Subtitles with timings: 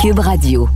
[0.00, 0.68] Cube Radio.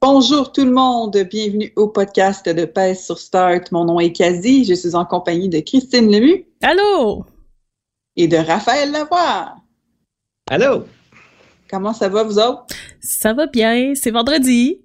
[0.00, 3.70] Bonjour tout le monde, bienvenue au podcast de Pèse sur Start.
[3.70, 7.24] Mon nom est Kazi, je suis en compagnie de Christine Lemu Allô?
[8.16, 9.56] et de Raphaël Lavoie.
[10.48, 10.84] Allô?
[11.70, 12.66] Comment ça va vous autres?
[13.00, 14.80] Ça va bien, c'est vendredi.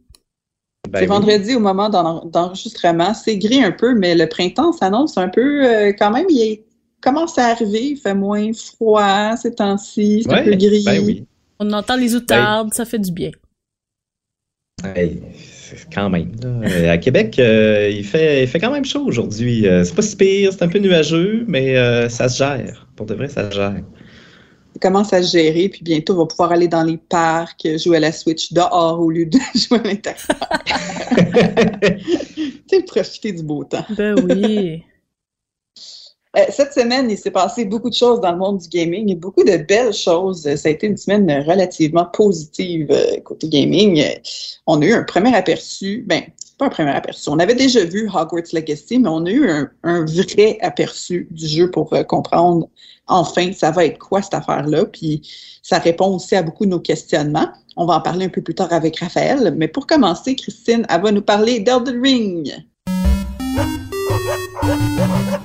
[0.90, 1.08] Ben C'est oui.
[1.08, 3.14] vendredi au moment d'en- d'enregistrement.
[3.16, 6.28] C'est gris un peu, mais le printemps s'annonce un peu euh, quand même.
[6.30, 6.64] Il est-
[7.02, 10.84] commence à arriver, il fait moins froid ces temps-ci, c'est un peu gris.
[10.86, 11.26] Ben oui.
[11.60, 13.32] On entend les outardes, ça fait du bien.
[14.96, 15.22] Hey,
[15.94, 16.32] quand même.
[16.44, 16.50] là.
[16.70, 19.68] Euh, À Québec, euh, il, fait, il fait quand même chaud aujourd'hui.
[19.68, 22.88] Euh, c'est pas si pire, c'est un peu nuageux, mais euh, ça se gère.
[22.96, 23.82] Pour de vrai, ça se gère.
[24.82, 28.00] Commence à se gérer, puis bientôt on va pouvoir aller dans les parcs, jouer à
[28.02, 30.40] la Switch dehors au lieu de jouer à l'intérieur.
[32.36, 33.86] tu sais, profiter du beau temps.
[33.90, 34.84] Ben oui.
[36.38, 39.16] Euh, cette semaine, il s'est passé beaucoup de choses dans le monde du gaming et
[39.16, 40.46] beaucoup de belles choses.
[40.46, 44.04] Euh, Ça a été une semaine relativement positive euh, côté gaming.
[44.68, 46.24] On a eu un premier aperçu, ben,
[46.58, 47.30] pas un premier aperçu.
[47.30, 51.72] On avait déjà vu Hogwarts Legacy, mais on a eu un, vrai aperçu du jeu
[51.72, 52.70] pour comprendre
[53.08, 54.86] enfin ça va être quoi cette affaire-là.
[54.86, 55.22] Puis
[55.62, 57.50] ça répond aussi à beaucoup de nos questionnements.
[57.78, 59.54] On va en parler un peu plus tard avec Raphaël.
[59.58, 62.54] Mais pour commencer, Christine, elle va nous parler d'Elden Ring.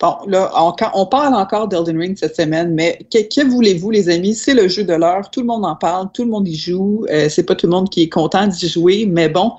[0.00, 0.52] Bon, là,
[0.94, 4.36] on, parle encore d'Elden Ring cette semaine, mais que, voulez-vous, les amis?
[4.36, 5.28] C'est le jeu de l'heure.
[5.28, 7.04] Tout le monde en parle, tout le monde y joue.
[7.10, 9.54] Euh, c'est pas tout le monde qui est content d'y jouer, mais bon,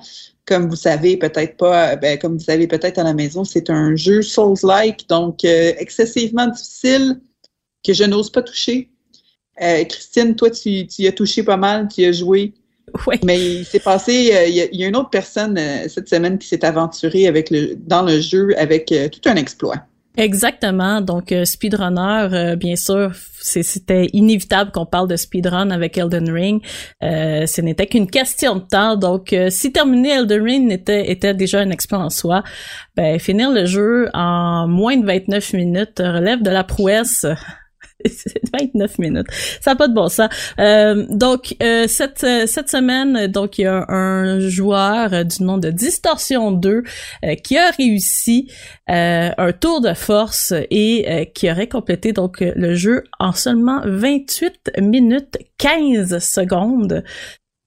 [0.45, 3.97] comme vous savez, peut-être pas, ben, comme vous savez peut-être à la maison, c'est un
[3.97, 7.19] jeu Souls-like, donc euh, excessivement difficile
[7.85, 8.89] que je n'ose pas toucher.
[9.61, 12.53] Euh, Christine, toi, tu, tu y as touché pas mal, tu y as joué.
[13.25, 15.87] Mais il s'est passé, euh, il y, a- il y a une autre personne euh,
[15.87, 19.75] cette semaine qui s'est aventurée avec le, dans le jeu avec euh, tout un exploit.
[20.17, 20.99] Exactement.
[20.99, 26.61] Donc, speedrunner, bien sûr, c'était inévitable qu'on parle de speedrun avec Elden Ring.
[27.03, 28.97] Euh, ce n'était qu'une question de temps.
[28.97, 32.43] Donc, si terminer Elden Ring était, était déjà un exploit en soi,
[32.97, 37.25] ben, finir le jeu en moins de 29 minutes relève de la prouesse.
[38.05, 39.27] C'est 29 minutes.
[39.59, 40.29] Ça n'a pas de bon sens.
[40.59, 45.43] Euh, donc, euh, cette, euh, cette semaine, donc, il y a un joueur euh, du
[45.43, 46.83] nom de Distortion 2
[47.25, 48.51] euh, qui a réussi
[48.87, 55.37] un tour de force et qui aurait complété donc le jeu en seulement 28 minutes
[55.59, 57.03] 15 secondes.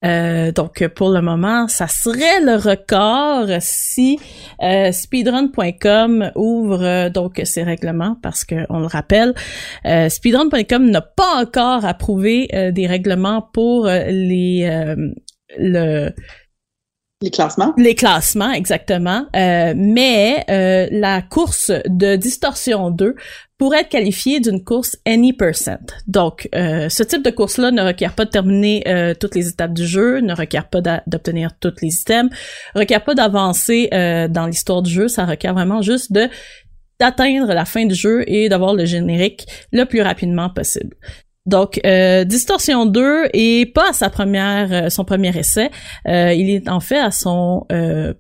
[0.04, 4.18] Euh, donc pour le moment, ça serait le record si
[4.62, 9.34] euh, speedrun.com ouvre donc ses règlements parce que on le rappelle,
[9.86, 15.02] euh, speedrun.com n'a pas encore approuvé euh, des règlements pour les
[15.58, 16.10] le
[17.22, 17.72] Les classements.
[17.76, 19.26] les classements, exactement.
[19.34, 23.14] Euh, mais euh, la course de Distorsion 2
[23.62, 25.78] pourrait être qualifiée d'une course any percent.
[26.08, 29.72] Donc, euh, ce type de course-là ne requiert pas de terminer euh, toutes les étapes
[29.72, 32.28] du jeu, ne requiert pas d'obtenir tous les items,
[32.74, 36.28] requiert pas d'avancer euh, dans l'histoire du jeu, ça requiert vraiment juste de
[36.98, 40.96] d'atteindre la fin du jeu et d'avoir le générique le plus rapidement possible.
[41.46, 45.70] Donc, euh, Distorsion 2 est pas à sa première, euh, son premier essai.
[46.06, 48.14] Euh, il est en fait à son, euh,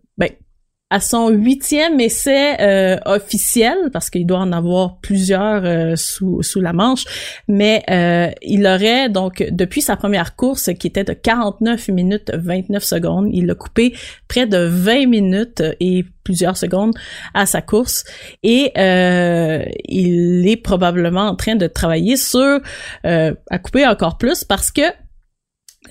[0.92, 6.60] à son huitième essai euh, officiel, parce qu'il doit en avoir plusieurs euh, sous, sous
[6.60, 7.04] la manche,
[7.48, 12.84] mais euh, il aurait donc, depuis sa première course, qui était de 49 minutes 29
[12.84, 13.94] secondes, il a coupé
[14.28, 16.92] près de 20 minutes et plusieurs secondes
[17.32, 18.04] à sa course,
[18.42, 22.60] et euh, il est probablement en train de travailler sur
[23.06, 24.82] euh, à couper encore plus parce que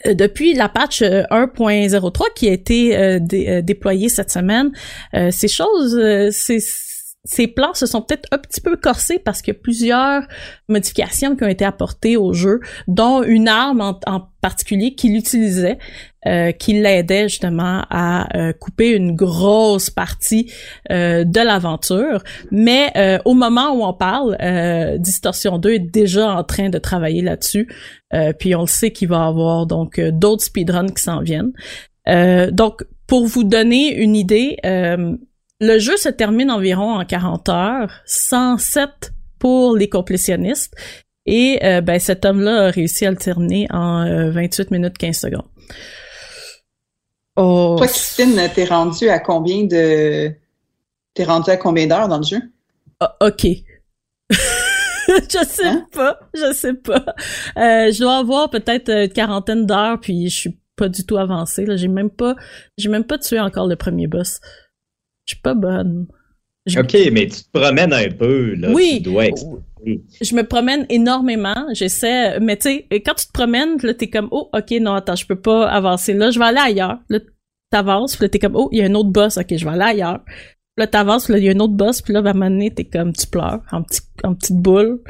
[0.06, 4.72] depuis la patch euh, 1.03 qui a été euh, dé- euh, déployée cette semaine,
[5.14, 6.60] euh, ces choses, euh, c'est
[7.24, 10.24] ces plans se sont peut-être un petit peu corsés parce qu'il y a plusieurs
[10.70, 15.78] modifications qui ont été apportées au jeu, dont une arme en, particulier qu'il utilisait,
[16.26, 20.52] euh, qui l'aidait justement à euh, couper une grosse partie
[20.90, 22.24] euh, de l'aventure.
[22.50, 24.36] Mais euh, au moment où on parle,
[24.98, 27.68] Distortion 2 est déjà en train de travailler là-dessus.
[28.40, 31.54] puis on le sait qu'il va y avoir donc d'autres speedruns qui s'en viennent.
[32.52, 34.58] donc pour vous donner une idée,
[35.62, 40.76] le jeu se termine environ en 40 heures, 107 pour les complétionnistes.
[41.26, 45.46] Et ben, cet homme-là a réussi à le terminer en 28 minutes 15 secondes.
[47.36, 47.76] Oh.
[47.78, 50.32] Toi, Christine, t'es rendu à combien de.
[51.14, 52.40] T'es rendu à combien d'heures dans le jeu?
[53.00, 53.48] Ah, ok.
[55.08, 55.86] je sais hein?
[55.92, 57.04] pas, je sais pas.
[57.58, 61.66] Euh, je dois avoir peut-être une quarantaine d'heures, puis je suis pas du tout avancée.
[61.66, 62.36] Là, j'ai même pas,
[62.78, 64.40] j'ai même pas tué encore le premier boss.
[65.32, 66.08] Je suis pas bonne.
[66.78, 68.72] Ok, mais tu te promènes un peu là.
[68.72, 68.98] Oui.
[68.98, 69.30] Tu dois
[70.22, 71.68] je me promène énormément.
[71.74, 75.16] J'essaie, mais tu sais, quand tu te promènes, là, t'es comme, oh, ok, non, attends,
[75.16, 77.00] je peux pas avancer là, je vais aller ailleurs.
[77.10, 77.20] Là,
[77.72, 79.72] t'avances, puis là, t'es comme, oh, il y a un autre boss, ok, je vais
[79.72, 80.24] aller ailleurs.
[80.26, 82.34] Puis là, t'avances, puis là, il y a un autre boss, puis là, à un
[82.34, 85.02] moment donné, t'es comme, tu pleures, en, petit, en petite boule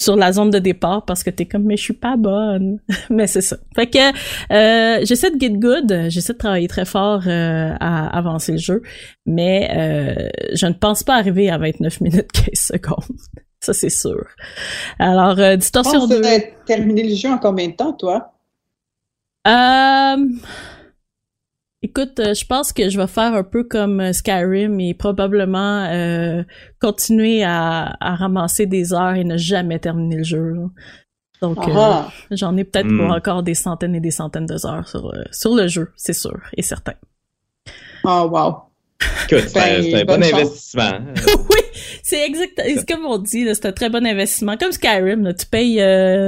[0.00, 2.80] sur la zone de départ parce que t'es comme mais je suis pas bonne
[3.10, 3.98] mais c'est ça fait que
[4.52, 8.82] euh, j'essaie de get good j'essaie de travailler très fort euh, à avancer le jeu
[9.26, 13.16] mais euh, je ne pense pas arriver à 29 minutes 15 secondes
[13.62, 14.26] ça, c'est sûr.
[14.98, 16.22] Alors, euh, Distorsion 2.
[16.22, 16.28] Tu
[16.64, 18.32] terminé le jeu en combien de temps, toi?
[19.46, 20.16] Euh...
[21.82, 25.84] Écoute, euh, je pense que je vais faire un peu comme euh, Skyrim et probablement
[25.84, 26.42] euh,
[26.78, 30.56] continuer à, à, ramasser des heures et ne jamais terminer le jeu.
[31.40, 31.58] Donc,
[32.30, 33.12] j'en ai peut-être pour hmm.
[33.12, 36.92] encore des centaines et des centaines d'heures sur, sur le jeu, c'est sûr et certain.
[38.04, 38.70] Oh, wow.
[39.28, 40.98] c'est un, bon investissement.
[41.50, 41.60] oui,
[42.02, 42.60] c'est exact.
[42.62, 44.56] C'est comme on dit, c'est un très bon investissement.
[44.56, 45.78] Comme Skyrim, tu payes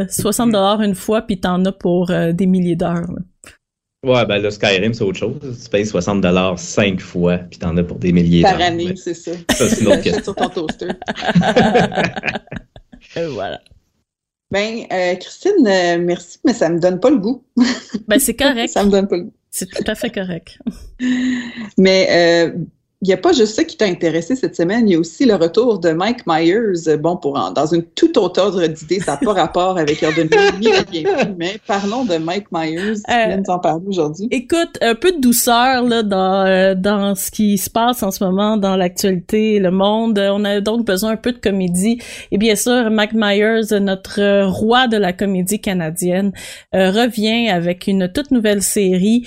[0.08, 3.06] 60 euh, dollars une fois puis t'en as pour euh, des milliers d'heures.
[4.04, 5.36] Ouais, ben le Skyrim, c'est autre chose.
[5.62, 8.42] Tu payes 60 dollars cinq fois puis t'en as pour des milliers.
[8.42, 9.30] Par année, c'est ça.
[9.50, 10.24] Ça, c'est une autre question.
[10.24, 10.88] sur ton toaster.
[13.16, 13.60] Et voilà.
[14.50, 15.62] Ben, euh, Christine,
[16.04, 17.44] merci, mais ça me donne pas le goût.
[18.08, 18.68] ben, c'est correct.
[18.72, 19.34] ça me donne pas le goût.
[19.50, 20.58] C'est tout à fait correct.
[21.78, 22.52] Mais euh,
[23.02, 25.26] il n'y a pas juste ça qui t'a intéressé cette semaine, il y a aussi
[25.26, 26.96] le retour de Mike Myers.
[27.00, 30.00] Bon, pour dans une toute autre ordre d'idée, ça n'a pas rapport avec
[30.60, 30.68] ni
[31.36, 32.94] mais parlons de Mike Myers.
[33.04, 34.28] Tu euh, viens de t'en parler aujourd'hui.
[34.30, 38.22] Écoute, un peu de douceur là dans euh, dans ce qui se passe en ce
[38.22, 40.20] moment dans l'actualité, le monde.
[40.20, 41.98] On a donc besoin un peu de comédie.
[42.30, 46.30] Et bien sûr, Mike Myers, notre roi de la comédie canadienne,
[46.72, 49.26] euh, revient avec une toute nouvelle série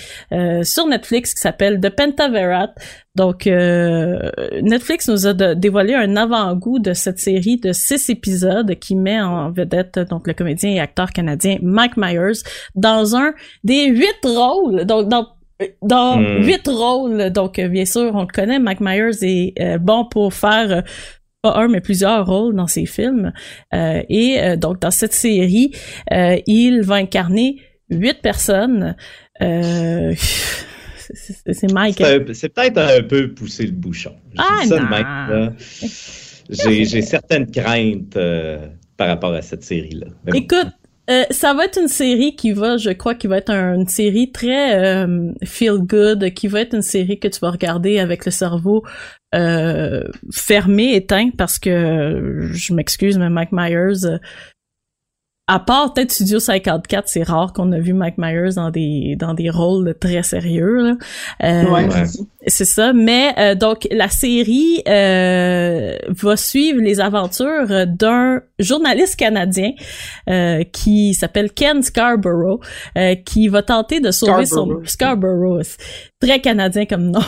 [0.64, 2.70] sur Netflix qui s'appelle The Pentaverat.
[3.16, 4.30] Donc, euh,
[4.62, 9.52] Netflix nous a dévoilé un avant-goût de cette série de six épisodes qui met en
[9.52, 12.44] vedette donc le comédien et acteur canadien Mike Myers
[12.76, 13.34] dans un
[13.64, 14.86] des huit rôles.
[14.86, 15.28] Donc, dans
[15.82, 16.44] dans hmm.
[16.44, 17.30] huit rôles.
[17.32, 18.60] Donc, bien sûr, on le connaît.
[18.60, 20.84] Mike Myers est euh, bon pour faire
[21.42, 23.32] pas un mais plusieurs rôles dans ses films.
[23.74, 25.72] Euh, et donc, dans cette série,
[26.12, 28.98] il va incarner huit personnes.
[31.14, 32.04] C'est Mike.
[32.34, 34.16] C'est peut-être un peu pousser le bouchon.
[34.38, 35.54] Ah, non.
[36.50, 38.68] J'ai certaines craintes euh,
[38.98, 40.08] par rapport à cette série-là.
[40.34, 40.68] Écoute,
[41.10, 44.32] euh, ça va être une série qui va, je crois, qui va être une série
[44.32, 48.32] très euh, feel good, qui va être une série que tu vas regarder avec le
[48.32, 48.84] cerveau
[50.32, 54.20] fermé, éteint, parce que je m'excuse, mais Mike Myers,
[55.48, 59.36] à part peut-être Studio 54, c'est rare qu'on a vu Mike Myers dans des dans
[59.36, 60.78] des rôles très sérieux.
[60.78, 60.96] Là.
[61.44, 61.88] Euh, ouais,
[62.48, 62.94] c'est ça.
[62.94, 69.74] Mais euh, donc la série euh, va suivre les aventures d'un journaliste canadien
[70.30, 72.60] euh, qui s'appelle Ken Scarborough,
[72.98, 75.62] euh, qui va tenter de sauver son Scarborough,
[76.26, 77.22] très canadien comme nom,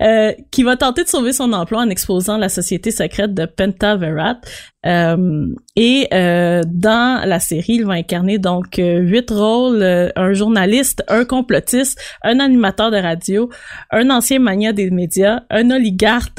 [0.50, 4.40] qui va tenter de sauver son emploi en exposant la société secrète de Pentaverat.
[4.86, 9.82] Euh, et euh, dans la série, il va incarner donc euh, huit rôles
[10.14, 13.50] un journaliste, un complotiste, un animateur de radio,
[13.90, 16.38] un ancien mania des médias, un oligarque,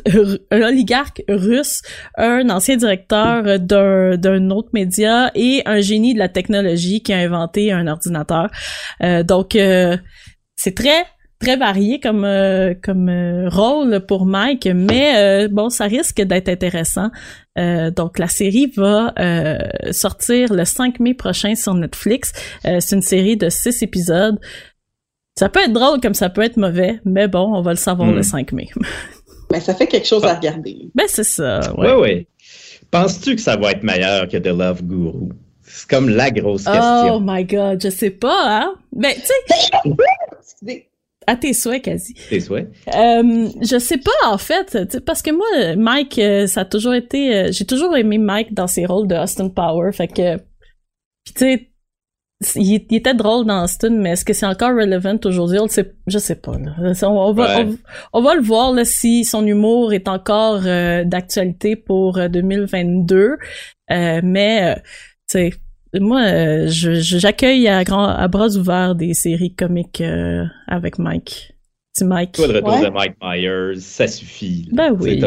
[0.51, 1.81] un oligarque russe,
[2.17, 7.17] un ancien directeur d'un d'un autre média et un génie de la technologie qui a
[7.17, 8.49] inventé un ordinateur.
[9.25, 9.57] donc
[10.55, 11.05] c'est très
[11.39, 16.49] très varié comme euh, comme euh, rôle pour Mike, mais euh, bon, ça risque d'être
[16.49, 17.09] intéressant.
[17.55, 19.13] donc la série va
[19.91, 22.31] sortir le 5 mai prochain sur Netflix.
[22.63, 24.39] c'est une série de six épisodes.
[25.37, 28.11] Ça peut être drôle comme ça peut être mauvais, mais bon, on va le savoir
[28.11, 28.55] le 5 hmm.
[28.55, 28.67] mai.
[29.51, 30.91] Ben, ça fait quelque chose à regarder.
[30.93, 31.73] Ben, c'est ça.
[31.73, 31.95] Ouais, Ouais.
[31.95, 32.27] ouais.
[32.91, 35.29] Penses-tu que ça va être meilleur que The Love Guru?
[35.63, 37.19] C'est comme la grosse Oh question.
[37.19, 38.73] my god, je sais pas, hein.
[38.91, 40.85] Ben, tu sais.
[41.27, 42.13] à tes souhaits, quasi.
[42.29, 42.69] Tes souhaits?
[42.95, 47.35] Euh, je sais pas en fait, parce que moi, Mike, euh, ça a toujours été,
[47.35, 51.39] euh, j'ai toujours aimé Mike dans ses rôles de Austin Power, fait que, puis tu
[51.39, 51.65] sais,
[52.55, 55.59] il, il était drôle dans Austin, mais est-ce que c'est encore relevant aujourd'hui?
[56.07, 56.57] Je sais pas.
[56.57, 56.93] Là.
[57.03, 57.65] On, on va, Ouais.
[58.13, 62.29] on, on va le voir là si son humour est encore euh, d'actualité pour euh,
[62.29, 63.35] 2022,
[63.91, 64.81] Euh, mais tu
[65.27, 65.49] sais.
[65.93, 71.53] Moi, euh, j'accueille à, grand, à bras ouverts des séries comiques euh, avec Mike.
[71.95, 72.33] Petit Mike.
[72.33, 72.85] Toi, le retour Ouais.
[72.85, 74.67] de Mike Myers, ça suffit.
[74.71, 74.91] là.
[74.91, 75.19] Ben oui.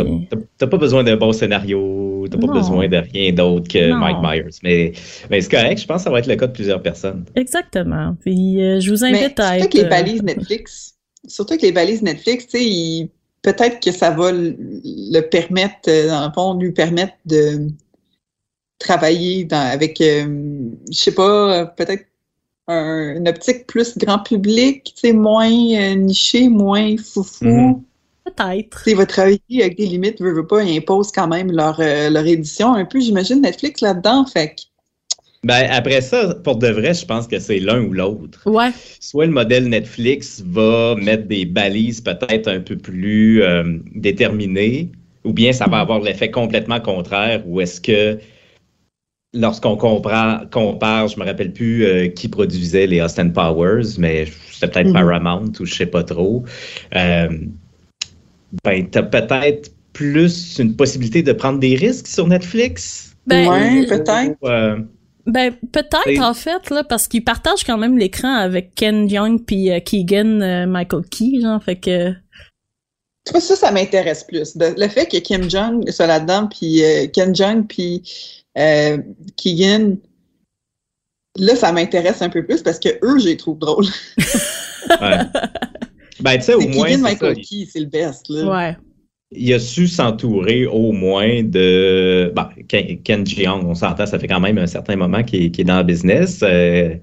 [0.58, 3.96] T'as pas besoin d'un bon scénario, t'as pas besoin de rien d'autre que Non.
[3.96, 4.58] Mike Myers.
[4.62, 4.92] Mais,
[5.28, 7.24] mais c'est correct, je pense que ça va être le cas de plusieurs personnes.
[7.34, 8.16] Exactement.
[8.20, 9.72] Puis euh, je vous Mais invite à surtout être.
[9.72, 10.94] que les balises Netflix,
[11.26, 13.10] surtout que les balises Netflix, tu sais, ils-
[13.42, 17.66] peut-être que ça va le, permettre, dans le fond, lui permettre de
[18.82, 20.26] travailler dans, avec, euh,
[20.90, 22.04] je sais pas, peut-être
[22.68, 27.44] un- une optique plus grand public, tu sais, moins euh, niché, moins foufou.
[27.46, 27.82] Mhm.
[28.24, 28.78] Peut-être.
[28.78, 31.50] Tu sais, il va travailler avec des limites, veut, veut pas, ils imposent quand même
[31.52, 34.62] leur, euh, leur édition un peu, j'imagine, Netflix là-dedans, fait que
[35.44, 38.40] Ben, après ça, pour de vrai, je pense que c'est l'un ou l'autre.
[38.46, 38.70] Ouais.
[39.00, 43.64] Soit le modèle Netflix va mettre des balises peut-être un peu plus euh,
[43.96, 44.92] déterminées,
[45.24, 48.18] ou bien ça va avoir l'effet complètement contraire, ou est-ce que
[49.34, 54.68] lorsqu'on comprend, compare, je me rappelle plus euh, qui produisait les Austin Powers, mais c'était
[54.68, 54.92] peut-être Mhm.
[54.92, 56.44] Paramount ou je sais pas trop.
[56.94, 57.28] Euh,
[58.64, 63.14] ben, t'as peut-être plus une possibilité de prendre des risques sur Netflix?
[63.26, 64.36] Ben, ouais, euh, peut-être.
[64.44, 64.78] Euh,
[65.26, 69.70] Ben peut-être en fait là parce qu'ils partagent quand même l'écran avec Ken Jeong puis
[69.70, 72.10] euh, Keegan euh, Michael Key genre fait que
[73.24, 74.56] Tu vois, ça, ça m'intéresse plus.
[74.56, 78.02] De- le fait que Kim Jong soit là-dedans, puis euh, Ken Jong, puis
[78.58, 78.98] euh,
[79.36, 79.96] Keegan,
[81.38, 83.86] là, ça m'intéresse un peu plus parce que eux, je les trouve drôles.
[85.00, 85.18] ouais.
[86.20, 87.36] Ben, tu sais, au moins, Keegan Michael.
[87.36, 88.28] Key, c'est le best.
[88.28, 88.44] Là.
[88.44, 88.76] ouais.
[89.30, 92.32] il a su s'entourer au moins de.
[92.34, 95.50] Bon, Ken, Ken Jeong, on s'entend, ça fait quand même un certain moment qu'il est,
[95.50, 96.40] qu'il est dans le business.
[96.42, 96.94] Euh,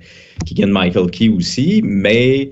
[0.46, 2.52] Keegan Michael Key aussi, mais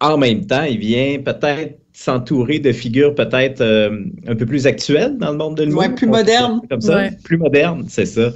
[0.00, 5.16] en même temps, il vient peut-être s'entourer de figures peut-être euh, un peu plus actuelles
[5.16, 5.80] dans le monde de l'humour.
[5.80, 6.60] Ouais, plus moderne.
[6.70, 7.10] Comme ça, Ouais.
[7.24, 8.32] plus moderne, c'est ça.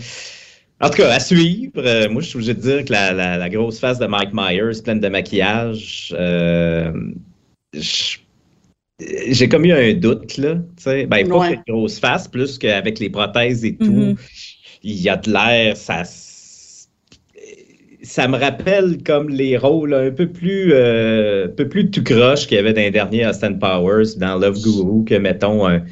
[0.80, 1.72] En tout cas, à suivre.
[1.76, 4.30] Euh, moi, je suis obligé de dire que la, la- la grosse face de Mike
[4.32, 6.90] Myers, pleine de maquillage, euh,
[7.74, 10.54] j'ai comme eu un doute, là.
[10.54, 11.06] tu sais.
[11.06, 11.54] Ben, pas Ouais.
[11.54, 13.92] une grosse face, plus qu'avec les prothèses et tout.
[13.92, 14.16] Mhm.
[14.82, 16.02] Il y a de l'air, ça.
[18.02, 22.46] Ça me rappelle comme les rôles un peu plus, euh, un peu plus tout croche
[22.46, 25.82] qu'il y avait dans les derniers Austin Powers, dans Love Guru, que mettons un,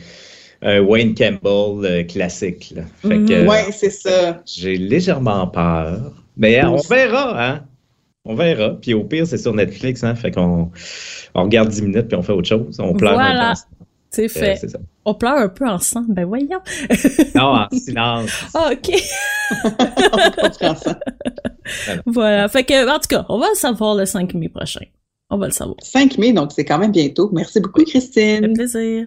[0.62, 2.72] un Wayne Campbell euh, classique.
[2.74, 2.82] Là.
[3.02, 3.28] Fait Mhm.
[3.28, 4.42] que, Ouais, c'est ça.
[4.46, 6.12] j'ai légèrement peur.
[6.36, 7.64] Mais euh, on verra, hein?
[8.24, 8.78] On verra.
[8.80, 10.14] Puis au pire, c'est sur Netflix, hein?
[10.14, 10.70] Fait qu'on
[11.34, 12.78] on regarde 10 minutes puis on fait autre chose.
[12.80, 13.54] On pleure un peu Voilà.
[14.10, 14.60] C'est Euh, fait.
[15.04, 16.14] On pleure un peu ensemble.
[16.14, 16.60] Ben voyons.
[17.34, 18.30] Non, en silence.
[18.54, 18.90] Ah, OK.
[22.06, 22.48] On voilà.
[22.48, 24.80] Fait que, en tout cas, on va le savoir le 5 mai prochain.
[25.30, 25.76] On va le savoir.
[25.82, 27.28] 5 mai, donc c'est quand même bientôt.
[27.32, 28.52] Merci beaucoup, Christine.
[28.54, 29.06] plaisir.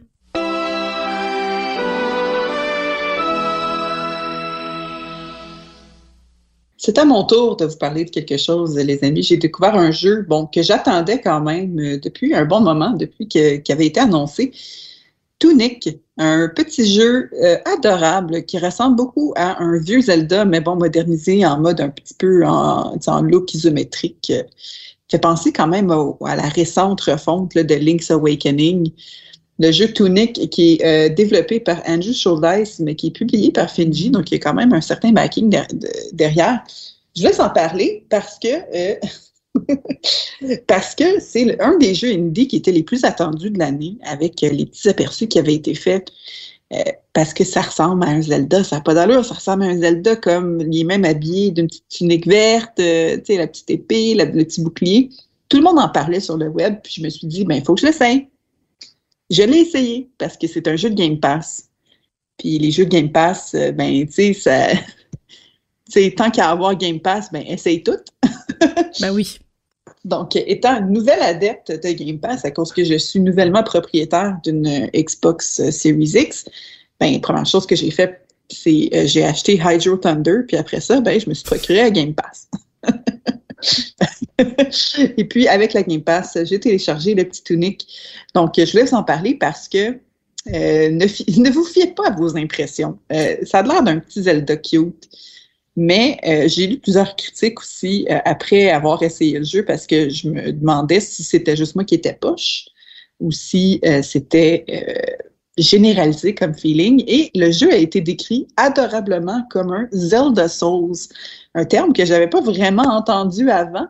[6.78, 9.22] C'est à mon tour de vous parler de quelque chose, les amis.
[9.22, 13.28] J'ai découvert un jeu bon, que j'attendais quand même euh, depuis un bon moment, depuis
[13.28, 14.52] que- qu'il avait été annoncé.
[15.42, 20.76] Tunic, un petit jeu euh, adorable qui ressemble beaucoup à un vieux Zelda, mais bon,
[20.76, 24.32] modernisé en mode un petit peu en, look isométrique.
[24.32, 24.44] Euh,
[25.10, 28.92] fait penser quand même à la récente refonte de Link's Awakening.
[29.60, 33.70] Le jeu Tunic qui est euh, développé par Andrew Schuldeis, mais qui est publié par
[33.70, 36.64] Finji, donc il y a quand même un certain backing der- de- derrière.
[37.16, 38.48] Je laisse en parler parce que
[40.68, 44.44] parce que c'est un des jeux indie qui était les plus attendus de l'année, avec
[44.44, 46.12] euh, les petits aperçus qui avaient été faits.
[46.74, 49.68] euh, parce que ça ressemble à un Zelda, ça n'a pas d'allure, ça ressemble à
[49.68, 53.48] un Zelda comme il est même habillé d'une petite tunique verte, euh, tu sais, la
[53.48, 55.10] petite épée, le petit bouclier.
[55.50, 57.64] Tout le monde en parlait sur le web, puis je me suis dit, ben, il
[57.64, 58.30] faut que je l'essaye.
[59.30, 61.70] Je l'ai essayé parce que c'est un jeu de Game Pass.
[62.38, 64.68] Puis les jeux de Game Pass, euh, ben, tu sais, ça.
[66.16, 68.00] Tant qu'à avoir Game Pass, ben, essaye tout.
[69.02, 69.40] Ben oui.
[70.06, 74.38] Donc, étant une nouvelle adepte de Game Pass, à cause que je suis nouvellement propriétaire
[74.44, 76.46] d'une Xbox Series X,
[77.00, 81.00] ben, première chose que j'ai fait, c'est euh, j'ai acheté Hydro Thunder, puis après ça,
[81.02, 82.50] ben, je me suis procuré à Game Pass.
[85.18, 87.88] Et puis, avec la Game Pass, j'ai téléchargé le petit tunique.
[88.34, 90.00] Donc, je voulais vous en parler parce que
[90.48, 91.06] Euh, ne,
[91.40, 92.98] ne, vous fiez pas à vos impressions.
[93.12, 95.10] Euh, ça a l'air d'un petit Zelda cute,
[95.76, 100.30] mais euh, j'ai lu plusieurs critiques aussi après avoir essayé le jeu parce que je
[100.30, 102.66] me demandais si c'était juste moi qui étais poche
[103.20, 104.66] ou si c'était
[105.58, 107.04] généralisé comme feeling.
[107.08, 110.98] Et le jeu a été décrit adorablement comme un Zelda Souls,
[111.56, 113.88] un terme que j'avais pas vraiment entendu avant.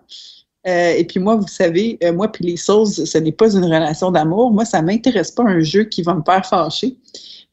[0.68, 3.66] Euh, et puis moi, vous savez, euh, moi puis les Souls, ce n'est pas une
[3.66, 4.52] relation d'amour.
[4.52, 6.98] Moi, ça m'intéresse pas un jeu qui va me faire fâcher.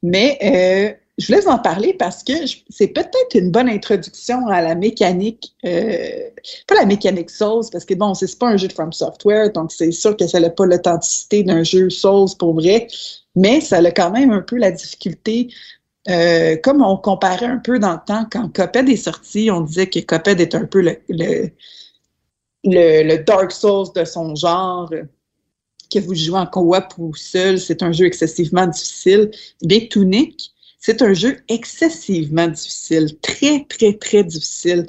[0.03, 2.33] Mais euh, je voulais vous en parler parce que
[2.69, 8.15] c'est peut-être une bonne introduction à la mécanique, pas la mécanique Souls, parce que bon,
[8.15, 11.43] c'est pas un jeu de From Software, donc c'est sûr que ça n'a pas l'authenticité
[11.43, 12.87] d'un jeu Souls pour vrai,
[13.35, 15.49] mais ça a quand même un peu la difficulté
[16.63, 19.99] comme on comparait un peu dans le temps, quand Coped est sorti, on disait que
[20.01, 21.51] Coped est un peu le,
[22.65, 24.91] le, Dark Souls de son genre,
[25.93, 29.31] que vous jouez en coop ou seul, c'est un jeu excessivement difficile.
[29.63, 34.87] Bien, Tunic, c'est un jeu excessivement difficile, très, très, très difficile.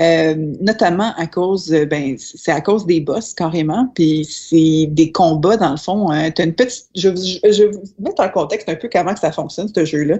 [0.00, 5.56] Euh, notamment à cause, ben, c'est à cause des boss carrément, puis c'est des combats
[5.56, 6.10] dans le fond.
[6.10, 6.32] Hein.
[6.36, 9.68] une petite, je, je, vais vous mettre en contexte un peu comment que ça fonctionne
[9.72, 10.18] ce jeu-là.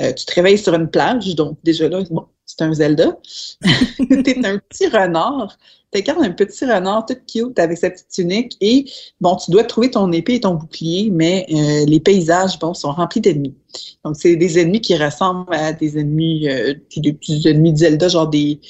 [0.00, 2.26] Euh, tu te réveilles sur une plage, donc déjà là, bon,
[2.56, 3.18] c'est un Zelda.
[3.62, 5.56] tu es un petit renard
[5.90, 8.84] t'incarnes un petit renard tout cute avec sa petite tunique et
[9.20, 12.92] bon, tu dois trouver ton épée et ton bouclier, mais euh, les paysages, bon, sont
[12.92, 13.54] remplis d'ennemis.
[14.04, 18.08] Donc, c'est des ennemis qui ressemblent à des ennemis, euh, des petits ennemis de Zelda,
[18.08, 18.60] genre des,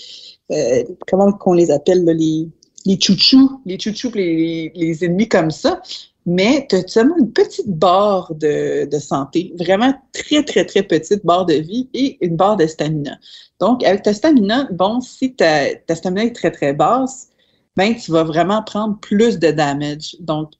[0.50, 2.48] euh, comment qu'on les appelle, les,
[2.86, 5.82] les chouchous, les chouchous, les ennemis comme ça
[6.26, 11.46] mais tu as seulement une petite barre de, santé, vraiment très, très, très petite barre
[11.46, 13.18] de vie et une barre de stamina.
[13.58, 17.28] Donc, avec ta stamina, bon, si ta, ta stamina est très, très basse,
[17.76, 20.16] ben, tu vas vraiment prendre plus de damage.
[20.20, 20.52] Donc,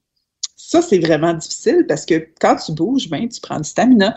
[0.56, 4.14] ça, c'est vraiment difficile parce que quand tu bouges, ben, tu prends du stamina.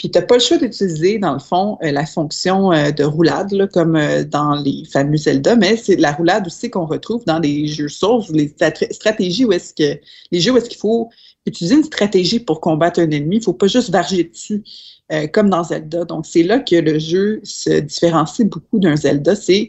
[0.00, 3.04] Puis, tu n'as pas le choix d'utiliser, dans le fond, euh, la fonction euh, de
[3.04, 7.22] roulade, là, comme euh, dans les fameux Zelda, mais c'est la roulade aussi qu'on retrouve
[7.26, 8.50] dans les jeux Souls, les
[8.92, 10.00] stratégies où est-ce que,
[10.32, 11.10] les jeux où est-ce qu'il faut
[11.44, 13.36] utiliser une stratégie pour combattre un ennemi.
[13.36, 14.62] Il ne faut pas juste varger dessus,
[15.34, 16.06] comme dans Zelda.
[16.06, 19.34] Donc, c'est là que le jeu se différencie beaucoup d'un Zelda.
[19.36, 19.68] C'est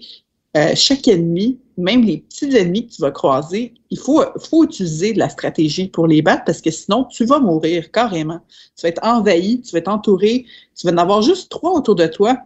[0.76, 4.24] chaque ennemi même les petits ennemis que tu vas croiser, il faut,
[4.64, 8.40] utiliser de la stratégie pour les battre parce que sinon, tu vas mourir carrément.
[8.78, 11.96] Tu vas être envahi, tu vas être entouré, tu vas en avoir juste trois autour
[11.96, 12.38] de toi.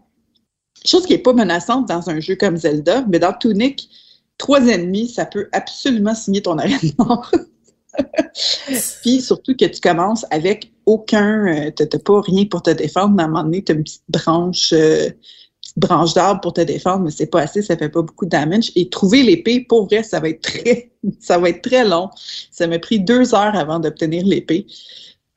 [0.85, 3.89] Chose qui n'est pas menaçante dans un jeu comme Zelda, mais dans Tunic,
[4.37, 7.31] trois ennemis, ça peut absolument signer ton arrêt de mort.
[9.01, 13.15] Puis surtout que tu commences avec aucun, euh, tu n'as pas rien pour te défendre,
[13.15, 15.09] mais à un moment donné, tu as une petite branche euh,
[15.77, 18.71] branche d'arbre pour te défendre, mais c'est pas assez, ça fait pas beaucoup de damage.
[18.75, 22.09] Et trouver l'épée, pour vrai, ça va être très, ça va être très long.
[22.51, 24.65] Ça m'a pris deux heures avant d'obtenir l'épée.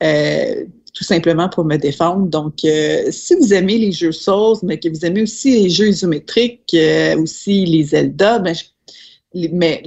[0.01, 2.27] Euh, tout simplement pour me défendre.
[2.27, 5.89] Donc, euh, si vous aimez les jeux Souls, mais que vous aimez aussi les jeux
[5.89, 8.55] isométriques, euh, aussi les Zelda, ben,
[9.51, 9.83] mais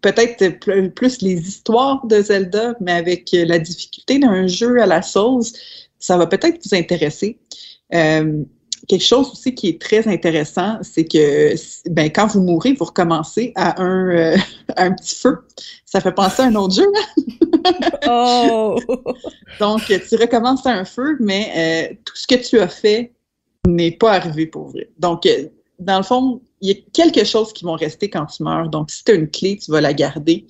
[0.00, 0.58] peut-être
[0.94, 5.44] plus les histoires de Zelda, mais avec la difficulté d'un jeu à la Souls,
[5.98, 7.38] ça va peut-être vous intéresser.
[8.88, 11.54] Quelque chose aussi qui est très intéressant, c'est que
[11.88, 14.36] ben, quand vous mourrez, vous recommencez à un, euh,
[14.76, 15.38] un petit feu.
[15.84, 16.86] Ça fait penser à un autre jeu.
[18.08, 18.78] oh!
[19.60, 23.12] Donc, tu recommences à un feu, mais euh, tout ce que tu as fait
[23.66, 24.90] n'est pas arrivé pour vrai.
[24.98, 28.42] Donc, euh, dans le fond, il y a quelque chose qui vont rester quand tu
[28.42, 28.68] meurs.
[28.68, 30.46] Donc, si tu as une clé, tu vas la garder.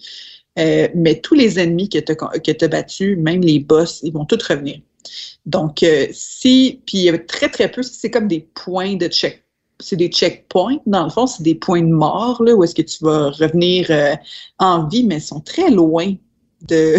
[0.57, 4.81] mais tous les ennemis que tu as battus, même les boss, ils vont tous revenir.
[5.47, 9.09] Donc, euh, si, puis il y a très, très peu, c'est comme des points de
[9.09, 9.45] check.
[9.81, 12.83] C'est des checkpoints, dans le fond, c'est des points de mort, là, où est-ce que
[12.83, 14.15] tu vas revenir euh,
[14.59, 16.15] en vie, mais ils sont très loin
[16.63, 16.99] de,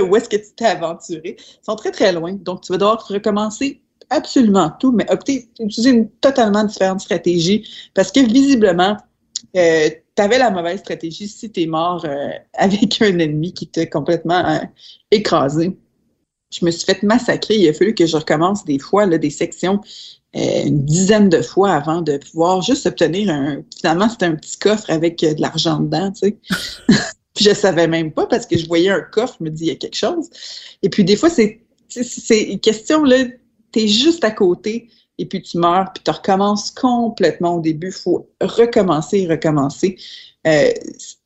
[0.00, 1.36] où est-ce que tu t'es aventuré.
[1.38, 2.32] Ils sont très, très loin.
[2.32, 3.80] Donc, tu vas devoir recommencer
[4.10, 8.96] absolument tout, mais opter, utiliser une totalement différente stratégie parce que visiblement,
[9.56, 12.04] euh, tu avais la mauvaise stratégie si tu es mort
[12.54, 14.60] avec un ennemi qui t'a complètement
[15.10, 15.76] écrasé
[16.50, 17.56] je me suis fait massacrer.
[17.56, 19.80] Il a fallu que je recommence des fois, là, des sections
[20.36, 23.62] euh, une dizaine de fois avant de pouvoir juste obtenir un.
[23.78, 26.38] Finalement, c'était un petit coffre avec euh, de l'argent dedans, tu sais.
[27.34, 29.68] puis je savais même pas parce que je voyais un coffre, je me dis il
[29.68, 30.28] y a quelque chose.
[30.82, 33.24] Et puis des fois, c'est c'est une question là,
[33.72, 37.88] tu es juste à côté et puis tu meurs, puis tu recommences complètement au début.
[37.88, 39.96] Il faut recommencer et recommencer.
[40.46, 40.70] Euh,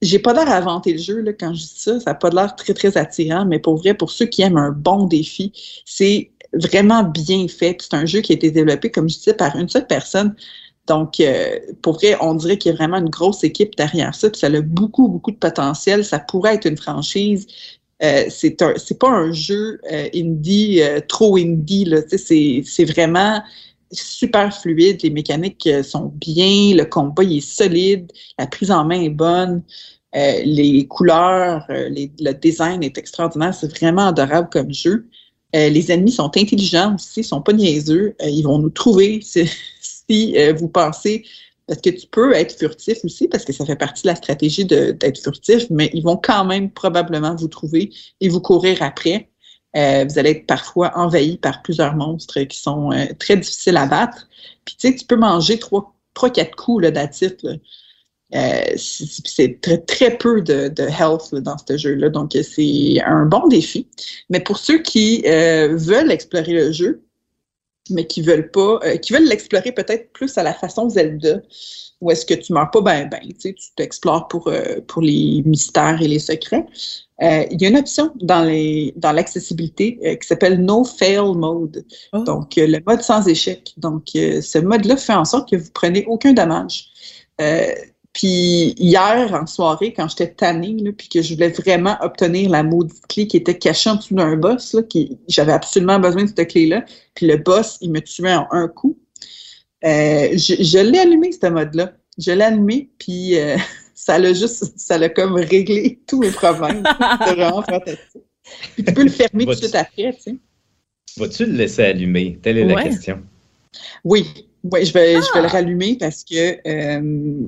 [0.00, 2.30] j'ai pas l'air à inventer le jeu là, quand je dis ça, ça n'a pas
[2.30, 5.52] l'air très, très attirant, mais pour vrai, pour ceux qui aiment un bon défi,
[5.84, 7.76] c'est vraiment bien fait.
[7.80, 10.34] C'est un jeu qui a été développé, comme je disais, par une seule personne.
[10.86, 14.30] Donc, euh, pour vrai, on dirait qu'il y a vraiment une grosse équipe derrière ça,
[14.30, 16.04] puis ça a beaucoup, beaucoup de potentiel.
[16.04, 17.46] Ça pourrait être une franchise.
[18.02, 21.98] Euh, c'est un, c'est pas un jeu euh, indie euh, trop indie là.
[22.08, 23.42] C'est, c'est vraiment
[23.92, 25.02] super fluide.
[25.02, 29.62] Les mécaniques sont bien, le combat est solide, la prise en main est bonne.
[30.14, 33.54] les couleurs, le design est extraordinaire.
[33.54, 35.06] C'est vraiment adorable comme jeu.
[35.54, 38.14] les ennemis sont intelligents aussi, ils sont pas niaiseux.
[38.20, 39.46] ils vont nous trouver si,
[39.80, 41.24] si vous pensez
[41.70, 44.64] parce que tu peux être furtif aussi, parce que ça fait partie de la stratégie
[44.64, 49.29] d'être furtif, mais ils vont quand même probablement vous trouver et vous courir après.
[49.76, 53.86] Euh, vous allez être parfois envahi par plusieurs monstres qui sont euh, très difficiles à
[53.86, 54.28] battre.
[54.64, 57.08] Puis tu sais, tu peux manger trois, trois quatre coups là.
[58.32, 63.48] Euh, c'est très, très peu de, de health dans ce jeu-là, donc c'est un bon
[63.48, 63.88] défi.
[64.28, 67.02] Mais pour ceux qui veulent explorer le jeu,
[67.90, 71.40] mais qui veulent pas, euh, qui veulent l'explorer peut-être plus à la façon Zelda,
[72.00, 75.02] où est-ce que tu meurs pas ben ben, tu sais, tu t'explores pour, euh, pour
[75.02, 76.64] les mystères et les secrets.
[77.22, 81.84] Euh, il y a une option dans les dans l'accessibilité qui s'appelle No Fail Mode,
[82.14, 82.24] oh.
[82.24, 83.74] donc le mode sans échec.
[83.76, 86.86] Donc ce mode-là fait en sorte que vous prenez aucun dommage.
[88.12, 92.62] Puis hier, en soirée, quand j'étais tannée, là, puis que je voulais vraiment obtenir la
[92.62, 96.28] maudite clé qui était cachée en dessous d'un boss, là, qui, j'avais absolument besoin de
[96.28, 98.98] cette clé-là, puis le boss, il me tuait en un coup.
[99.84, 101.92] Euh, je, l'ai allumé, ce mode-là.
[102.18, 103.56] Je l'ai allumé, puis euh,
[103.94, 106.82] ça l'a juste, ça l'a comme réglé tous mes problèmes.
[107.24, 108.24] C'est vraiment fantastique.
[108.74, 110.36] Puis tu peux le fermer tout de suite après, tu sais.
[111.16, 112.38] Vas-tu le laisser allumer?
[112.42, 113.22] Telle est la question.
[114.04, 114.26] Oui,
[114.64, 115.52] oui, je vais, je vais le ah!
[115.52, 117.46] rallumer parce que euh,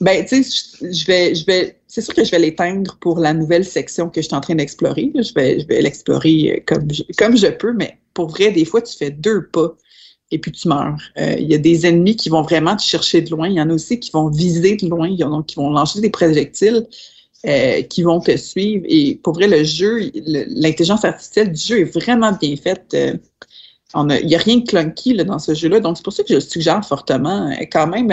[0.00, 3.32] ben, tu sais, je vais, je vais, c'est sûr que je vais l'éteindre pour la
[3.32, 5.10] nouvelle section que je suis en train d'explorer.
[5.14, 8.64] Je vais, je vais l'explorer euh, comme je, comme je peux, mais pour vrai, des
[8.64, 9.74] fois, tu fais deux pas
[10.30, 10.98] et puis tu meurs.
[11.18, 13.48] Euh, il y a des ennemis qui vont vraiment te chercher de loin.
[13.48, 16.10] Il y en a aussi qui vont viser de loin, donc qui vont lancer des
[16.10, 16.86] projectiles.
[17.46, 18.84] Euh, qui vont te suivre.
[18.88, 22.92] Et pour vrai, le jeu, l'intelligence artificielle du jeu est vraiment bien faite.
[22.94, 23.14] Euh,
[23.94, 25.78] il n'y a rien de clunky là, dans ce jeu-là.
[25.78, 28.10] Donc, c'est pour ça que je suggère fortement quand même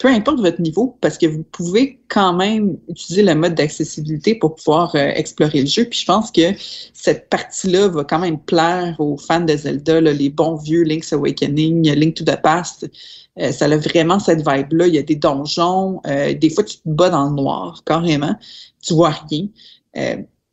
[0.00, 4.54] peu importe votre niveau, parce que vous pouvez quand même utiliser le mode d'accessibilité pour
[4.54, 5.84] pouvoir euh, explorer le jeu.
[5.84, 6.54] Puis je pense que
[6.94, 11.92] cette partie-là va quand même plaire aux fans de Zelda, les bons vieux Link's Awakening,
[11.92, 12.90] Link to the Past.
[13.38, 14.86] Euh, ça a vraiment cette vibe-là.
[14.86, 16.00] Il y a des donjons.
[16.06, 18.34] Euh, des fois, tu te bats dans le noir, carrément.
[18.82, 19.48] Tu vois rien.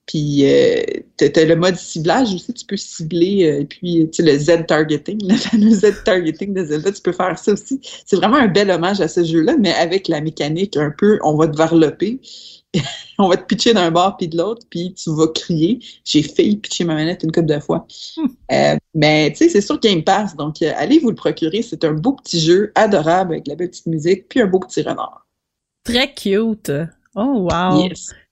[0.08, 0.82] Puis, euh,
[1.18, 5.20] tu as, le mode ciblage aussi, tu peux cibler, euh, puis tu sais, le Z-targeting,
[5.30, 7.82] le fameux Z-targeting de Zelda, tu peux faire ça aussi.
[8.06, 11.36] C'est vraiment un bel hommage à ce jeu-là, mais avec la mécanique un peu, on
[11.36, 12.22] va te varloper,
[13.20, 15.80] on va te pitcher d'un bord puis de l'autre, puis tu vas crier.
[16.06, 17.86] J'ai failli pitcher ma manette une couple de fois.
[18.16, 18.28] Hmm.
[18.54, 21.62] Euh, mais tu sais, c'est sur Game Pass, donc euh, allez vous le procurer.
[21.62, 24.82] C'est un beau petit jeu, adorable, avec la belle petite musique, puis un beau petit
[24.82, 25.28] renard.
[25.84, 26.72] Très cute.
[27.16, 27.84] Oh, wow.
[27.84, 28.14] Yes.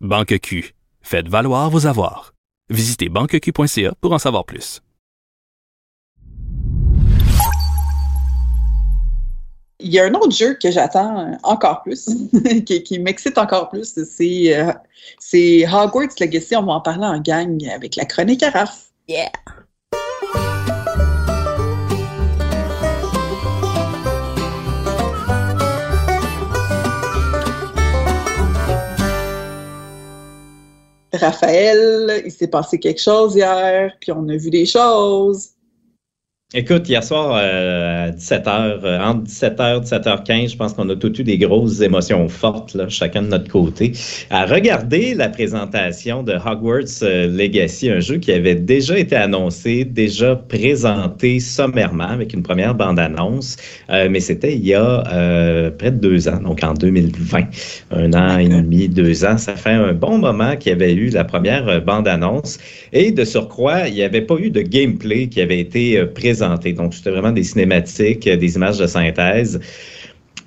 [0.00, 0.74] Banque Q.
[1.02, 2.32] Faites valoir vos avoirs.
[2.70, 4.80] Visitez banqueq.ca pour en savoir plus.
[9.78, 12.08] Il y a un autre jeu que j'attends encore plus,
[12.64, 14.72] qui, m'excite encore plus, euh,
[15.18, 16.56] c'est Hogwarts Legacy.
[16.56, 18.64] On va en parler en gang avec la chronique à
[19.06, 19.30] Yeah!
[31.12, 35.50] Raphaël, il s'est passé quelque chose hier, puis on a vu des choses.
[36.52, 40.96] Écoute, hier soir, euh, à 17h, euh, entre 17h et 17h15, je pense qu'on a
[40.96, 43.92] tous eu des grosses émotions fortes, là, chacun de notre côté,
[44.30, 49.84] à regarder la présentation de Hogwarts euh, Legacy, un jeu qui avait déjà été annoncé,
[49.84, 53.56] déjà présenté sommairement avec une première bande-annonce,
[53.88, 57.44] mais c'était il y a près de deux ans, donc en 2020,
[57.92, 59.38] un an et demi, deux ans.
[59.38, 62.58] Ça fait un bon moment qu'il y avait eu la première bande-annonce.
[62.92, 66.94] Et de surcroît, il n'y avait pas eu de gameplay qui avait été présenté donc,
[66.94, 69.60] c'était vraiment des cinématiques, euh, des images de synthèse.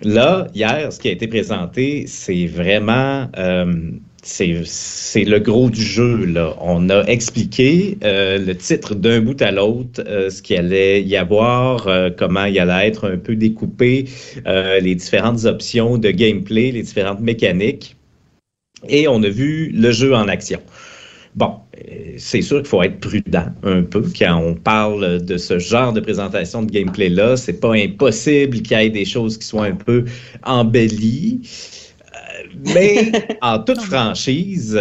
[0.01, 6.25] Là, hier, ce qui a été présenté, c'est vraiment euh, c'est le gros du jeu.
[6.25, 6.55] Là.
[6.61, 11.87] On a expliqué euh, le titre d'un bout à l'autre, ce qu'il allait y avoir,
[12.17, 14.05] comment il allait être un peu découpé,
[14.45, 17.95] les différentes options de gameplay, les différentes mécaniques.
[18.87, 20.59] Et on a vu le jeu en action.
[21.35, 21.55] Bon,
[22.17, 25.99] c'est sûr qu'il faut être prudent un peu quand on parle de ce genre de
[25.99, 27.37] présentation de gameplay-là.
[27.37, 30.05] C'est pas impossible qu'il y ait des choses qui soient un peu
[30.43, 31.41] embellies.
[32.73, 34.79] mais en toute franchise,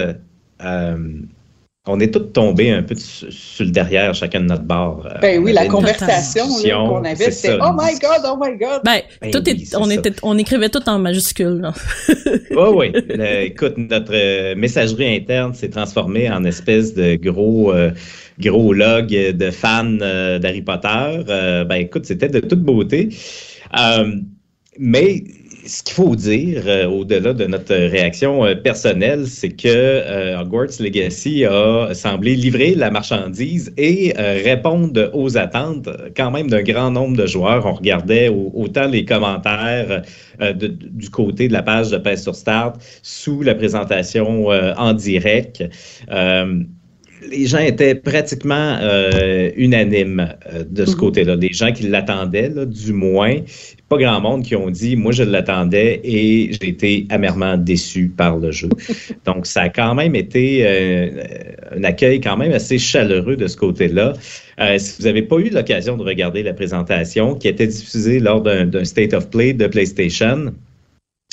[1.86, 5.04] on est tous tombés un peu sur le derrière chacun de notre bord.
[5.04, 8.82] Euh, ben oui, la conversation qu'on avait, c'était Oh my God, oh my God.
[8.84, 9.42] Ben, ben tout
[9.76, 11.70] on, était, on écrivait tout en majuscule.
[12.08, 12.92] oui, oui.
[13.42, 17.90] écoute, notre euh, messagerie interne s'est transformée en espèce de gros, euh,
[18.38, 19.84] gros log de fans
[20.38, 21.24] d'Harry Potter.
[21.26, 23.08] ben écoute, c'était de toute beauté.
[24.78, 25.24] mais
[25.66, 30.80] ce qu'il faut dire, euh, au-delà de notre réaction euh, personnelle, c'est que euh, Hogwarts
[30.80, 37.16] Legacy a semblé livrer la marchandise et répondre aux attentes quand même d'un grand nombre
[37.16, 37.66] de joueurs.
[37.66, 40.02] On regardait autant les commentaires
[40.40, 45.62] du côté de la page de Pace sur Start sous la présentation en direct
[47.30, 48.78] les gens étaient pratiquement
[49.56, 50.28] unanimes
[50.68, 50.96] de ce mm-hmm.
[50.96, 51.36] côté-là.
[51.36, 53.36] Des gens qui l'attendaient, du moins
[53.92, 58.38] pas grand monde qui ont dit moi je l'attendais et j'ai été amèrement déçu par
[58.38, 58.70] le jeu.
[59.26, 61.22] Donc ça a quand même été euh,
[61.76, 64.14] un accueil quand même assez chaleureux de ce côté-là.
[64.60, 68.40] Euh, si vous n'avez pas eu l'occasion de regarder la présentation qui était diffusée lors
[68.40, 70.54] d'un State of Play de PlayStation,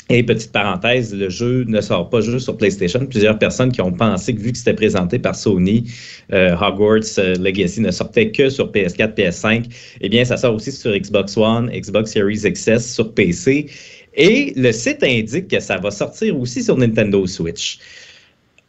[0.09, 3.05] et petite parenthèse, le jeu ne sort pas juste sur PlayStation.
[3.05, 5.85] Plusieurs personnes qui ont pensé que vu que c'était présenté par Sony,
[6.33, 9.65] euh, Hogwarts euh, Legacy ne sortait que sur PS4, PS5.
[10.01, 13.67] Eh bien, ça sort aussi sur Xbox One, Xbox Series XS, sur PC.
[14.15, 17.77] Et le site indique que ça va sortir aussi sur Nintendo Switch.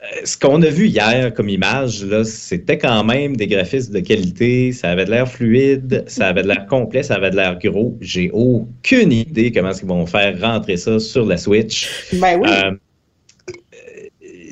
[0.02, 4.72] Euh, ce qu'on a vu hier comme image, c'était quand même des graphismes de qualité.
[4.72, 7.98] Ça avait de l'air fluide, ça avait de l'air complet, ça avait de l'air gros.
[8.00, 11.90] J'ai aucune idée comment ils vont faire rentrer ça sur la Switch.
[12.14, 12.48] Ben oui.
[12.48, 12.70] Euh,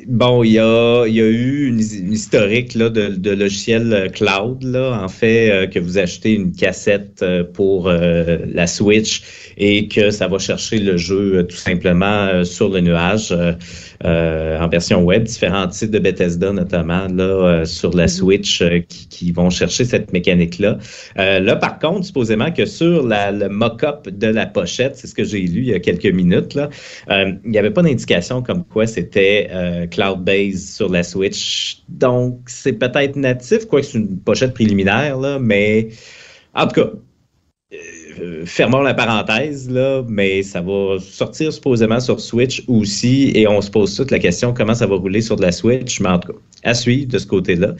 [0.05, 5.01] bon, il y a, y a eu une, historique là, de, de logiciels cloud, là,
[5.03, 9.23] en fait, euh, que vous achetez une cassette pour la Switch
[9.57, 13.33] et que ça va chercher le jeu tout simplement sur le nuage.
[14.05, 18.09] Euh, en version web, différents types de Bethesda notamment là euh, sur la mhm.
[18.09, 20.77] Switch euh, qui, vont chercher cette mécanique-là.
[21.17, 25.23] là, par contre, supposément que sur la, le mock-up de la pochette, c'est ce que
[25.23, 26.69] j'ai lu il y a quelques minutes, là,
[27.09, 29.49] il n'y avait pas d'indication comme quoi c'était
[29.91, 31.83] cloud-based sur la Switch.
[31.89, 35.89] Donc, c'est peut-être natif, quoi que c'est une pochette préliminaire, là, mais
[36.55, 36.89] en tout cas,
[38.45, 43.69] fermons la parenthèse, là, mais ça va sortir supposément sur Switch aussi, et on se
[43.69, 46.33] pose toute la question comment ça va rouler sur de la Switch, mais en tout
[46.33, 47.75] cas, à suivre de ce côté-là.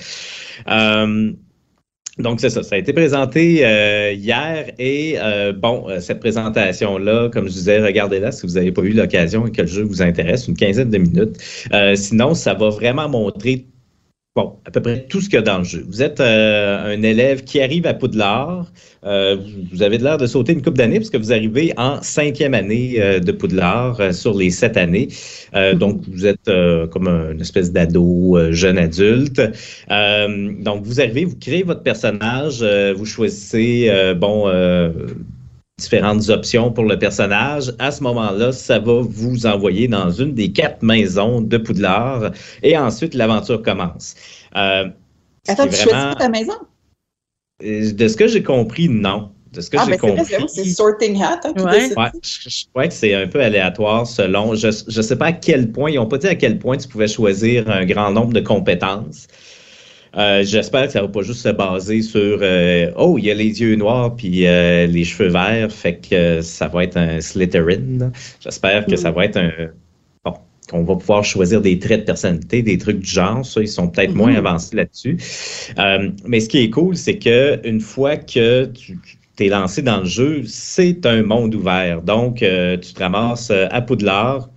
[0.69, 1.31] Euh,
[2.17, 2.63] donc, c'est ça.
[2.63, 5.15] Ça a été présenté euh, hier et
[5.55, 9.61] bon, cette présentation-là, comme je disais, regardez-la si vous n'avez pas eu l'occasion et que
[9.61, 11.37] le jeu vous intéresse, une quinzaine de minutes.
[11.95, 13.65] sinon, ça va vraiment montrer
[14.35, 15.85] bon, à peu près tout ce qu'il y a dans le jeu.
[15.87, 18.71] Vous êtes un élève qui arrive à Poudlard,
[19.05, 19.37] euh,
[19.71, 22.95] vous avez l'air de sauter une coupe d'années parce que vous arrivez en cinquième année
[22.97, 25.07] euh, de Poudlard euh, sur les sept années.
[25.75, 26.49] donc, vous êtes
[26.91, 29.41] comme une espèce d'ado, jeune adulte.
[29.89, 32.63] donc, vous arrivez, vous créez votre personnage,
[32.95, 34.47] vous choisissez, bon,
[35.79, 37.73] différentes options pour le personnage.
[37.79, 42.31] À ce moment-là, ça va vous envoyer dans une des quatre maisons de Poudlard
[42.63, 44.15] et ensuite l'aventure commence.
[44.53, 46.53] Attends, tu choisis ta maison?
[47.61, 49.31] De ce que j'ai compris, non.
[49.51, 50.23] De ce que ah, j'ai compris.
[50.47, 51.39] C'est sorting hat.
[51.43, 51.89] Hein, ouais.
[52.21, 54.53] je, crois que c'est un peu aléatoire selon.
[54.55, 55.89] Je ne sais pas à quel point.
[55.89, 59.27] Ils n'ont pas dit à quel point tu pouvais choisir un grand nombre de compétences.
[60.17, 63.35] Euh, j'espère que ça va pas juste se baser sur euh, oh il y a
[63.35, 68.11] les yeux noirs puis euh, les cheveux verts fait que ça va être un Slytherin.
[68.41, 69.15] J'espère que ça mm.
[69.15, 69.51] va être un
[70.69, 73.43] qu'on va pouvoir choisir des traits de personnalité, des trucs du genre.
[73.43, 74.45] Ça, ils sont peut-être moins mhm.
[74.45, 75.17] avancés là-dessus.
[76.27, 78.99] Mais ce qui est cool, c'est que une fois que tu,
[79.35, 82.03] t'es lancé dans le jeu, c'est un monde ouvert.
[82.03, 84.51] Donc, tu te ramasses à Poudlard.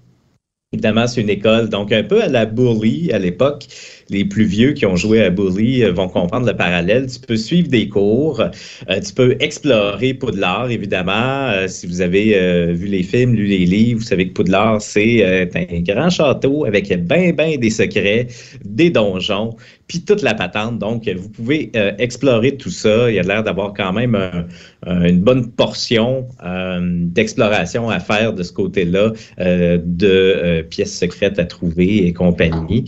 [0.74, 3.66] Évidemment, c'est une école, donc un peu à la Bully à l'époque
[4.08, 7.06] les plus vieux qui ont joué à Bully euh, vont comprendre le parallèle.
[7.06, 11.48] Tu peux suivre des cours, euh, tu peux explorer Poudlard, évidemment.
[11.48, 15.50] Euh, si vous avez vu les films, lu les livres, vous savez que Poudlard, c'est
[15.54, 18.26] un grand château avec bien, bien des secrets,
[18.64, 20.78] des donjons, puis toute la patente.
[20.78, 23.10] Donc, vous pouvez explorer tout ça.
[23.10, 24.16] Il y a l'air d'avoir quand même
[24.86, 26.26] une bonne portion
[26.80, 32.84] d'exploration à faire de ce côté-là, de pièces secrètes à trouver et compagnie.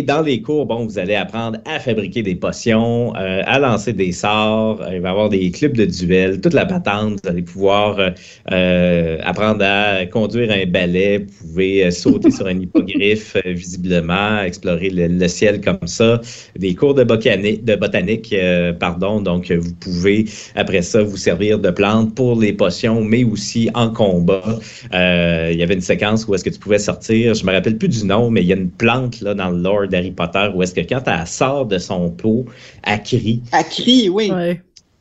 [0.00, 3.92] Et dans les cours, bon, vous allez apprendre à fabriquer des potions, euh, à lancer
[3.92, 7.20] des sorts, il va y avoir des clubs de duel, toute la patente.
[7.22, 7.98] Vous allez pouvoir
[8.46, 15.60] apprendre à conduire un balai, vous pouvez sauter sur un hippogriffe visiblement, explorer le, ciel
[15.60, 16.20] comme ça.
[16.56, 18.34] Des cours de botanique, de botanique
[18.78, 19.20] pardon.
[19.20, 23.90] Donc, vous pouvez après ça vous servir de plantes pour les potions, mais aussi en
[23.90, 24.58] combat.
[24.92, 27.88] il y avait une séquence où est-ce que tu pouvais sortir, je me rappelle plus
[27.88, 30.62] du nom, mais il y a une plante là, dans le lore d'Harry Potter où
[30.62, 32.46] est-ce que quand elle sort de son pot,
[32.82, 33.42] elle crie.
[33.52, 34.30] Elle crie, oui.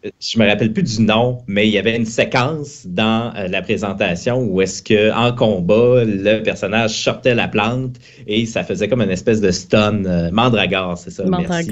[0.01, 3.61] Je me rappelle plus du nom, mais il y avait une séquence dans euh, la
[3.61, 9.01] présentation où est-ce que en combat, le personnage sortait la plante et ça faisait comme
[9.01, 10.05] une espèce de stun.
[10.05, 11.25] Euh, mandragore, c'est ça.
[11.25, 11.69] merci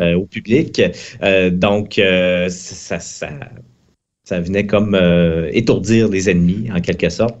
[0.00, 0.82] euh, au public.
[1.52, 2.00] donc,
[2.48, 3.28] ça, ça,
[4.24, 4.98] ça, venait comme
[5.52, 7.36] étourdir les ennemis, en quelque sorte.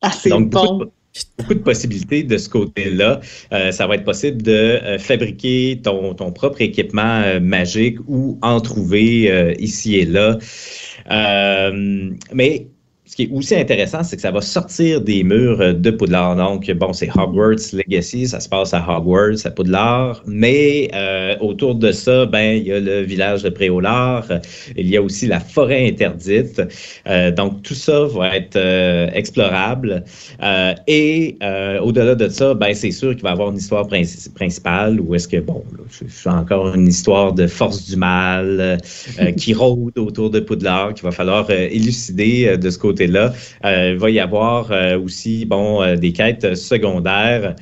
[0.00, 0.90] Ah, c'est bon
[1.38, 3.20] beaucoup de possibilités de ce côté-là.
[3.52, 8.38] Euh, ça va être possible de euh, fabriquer ton, ton, propre équipement euh, magique ou
[8.42, 10.38] en trouver ici et là.
[12.32, 12.66] mais
[13.12, 16.34] ce qui est aussi intéressant, c'est que ça va sortir des murs euh, de Poudlard.
[16.34, 21.74] Donc, bon, c'est Hogwarts Legacy, ça se passe à Hogwarts, à Poudlard, mais euh, autour
[21.74, 24.26] de ça, ben, il y a le village de Préolard,
[24.78, 26.62] il y a aussi la forêt interdite.
[27.06, 28.58] Euh, donc, tout ça va être
[29.14, 30.04] explorable.
[30.86, 31.36] et
[31.82, 33.86] au-delà de ça, ben, c'est sûr qu'il va y avoir une histoire
[34.34, 35.62] principale où est-ce que, bon,
[36.08, 38.78] c'est encore une histoire de force du mal
[39.36, 43.32] qui rôde autour de Poudlard, qu'il va falloir élucider de ce côté là
[43.64, 47.54] euh, il va y avoir euh, aussi bon, euh, des quêtes secondaires.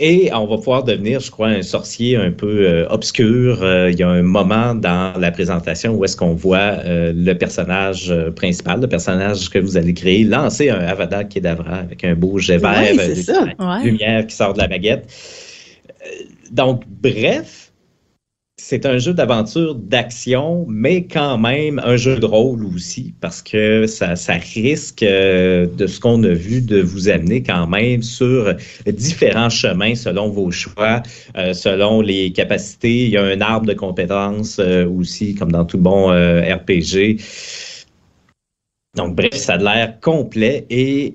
[0.00, 3.58] Et on va pouvoir devenir, je crois, un sorcier un peu obscur.
[3.88, 8.80] il y a un moment dans la présentation où est-ce qu'on voit le personnage principal,
[8.80, 12.94] le personnage que vous allez créer, lancer un Avada Kedavra avec un beau jet vert,
[13.82, 15.12] lumière qui sort de la baguette.
[16.52, 17.67] Donc, bref,
[18.60, 23.86] c'est un jeu d'aventure, d'action, mais quand même un jeu de rôle aussi, parce que
[23.86, 28.52] ça, risque, euh, de ce qu'on a vu, de vous amener quand même sur
[28.86, 31.02] différents chemins selon vos choix,
[31.36, 33.04] euh, selon les capacités.
[33.04, 37.22] Il y a un arbre de compétences euh, aussi, comme dans tout bon RPG.
[38.96, 41.14] Donc, bref, ça a l'air complet et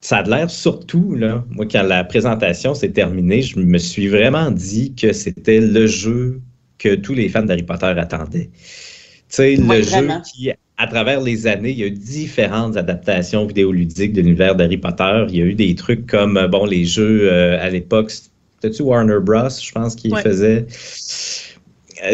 [0.00, 4.50] ça a l'air surtout, là, moi, quand la présentation s'est terminée, je me suis vraiment
[4.50, 6.40] dit que c'était le jeu
[6.78, 8.50] que tous les fans d'Harry Potter attendaient.
[8.50, 13.46] Tu sais, le jeu qui, à travers les années, il y a eu différentes adaptations
[13.46, 15.26] vidéoludiques de l'univers d'Harry Potter.
[15.28, 18.82] Il y a eu des trucs comme, euh, bon, les jeux euh, à l'époque, c'était-tu
[18.82, 20.66] Warner Bros, je pense, qui faisait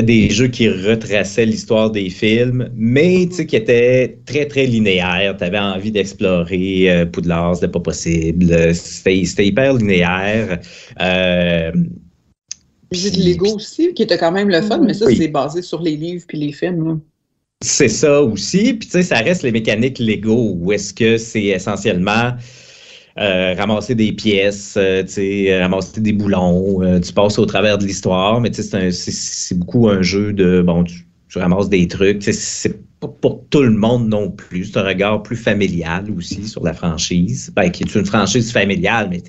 [0.01, 5.37] des jeux qui retraçaient l'histoire des films, mais tu sais, qui étaient très, très linéaires.
[5.37, 8.75] Tu avais envie d'explorer euh, Poudlard, c'était pas possible.
[8.75, 10.61] C'était hyper linéaire.
[11.01, 11.73] Euh,
[12.91, 15.83] puis de Lego aussi, qui était quand même le fun, mais ça, c'est basé sur
[15.83, 17.01] les livres puis les films.
[17.63, 18.75] C'est ça aussi.
[18.75, 22.33] Puis tu sais, ça reste les mécaniques Lego, où est-ce que c'est essentiellement
[23.17, 26.83] euh, ramasser des pièces, euh, sais, ramasser des boulons.
[26.83, 31.05] Euh, tu passes au travers de l'histoire, mais c'est beaucoup un jeu de bon, tu,
[31.37, 32.25] ramasses des trucs.
[32.25, 34.65] C'est pas pour tout le monde non plus.
[34.65, 37.53] C'est un regard plus familial aussi sur la franchise.
[37.55, 39.23] Ben, qui est une franchise familiale, mais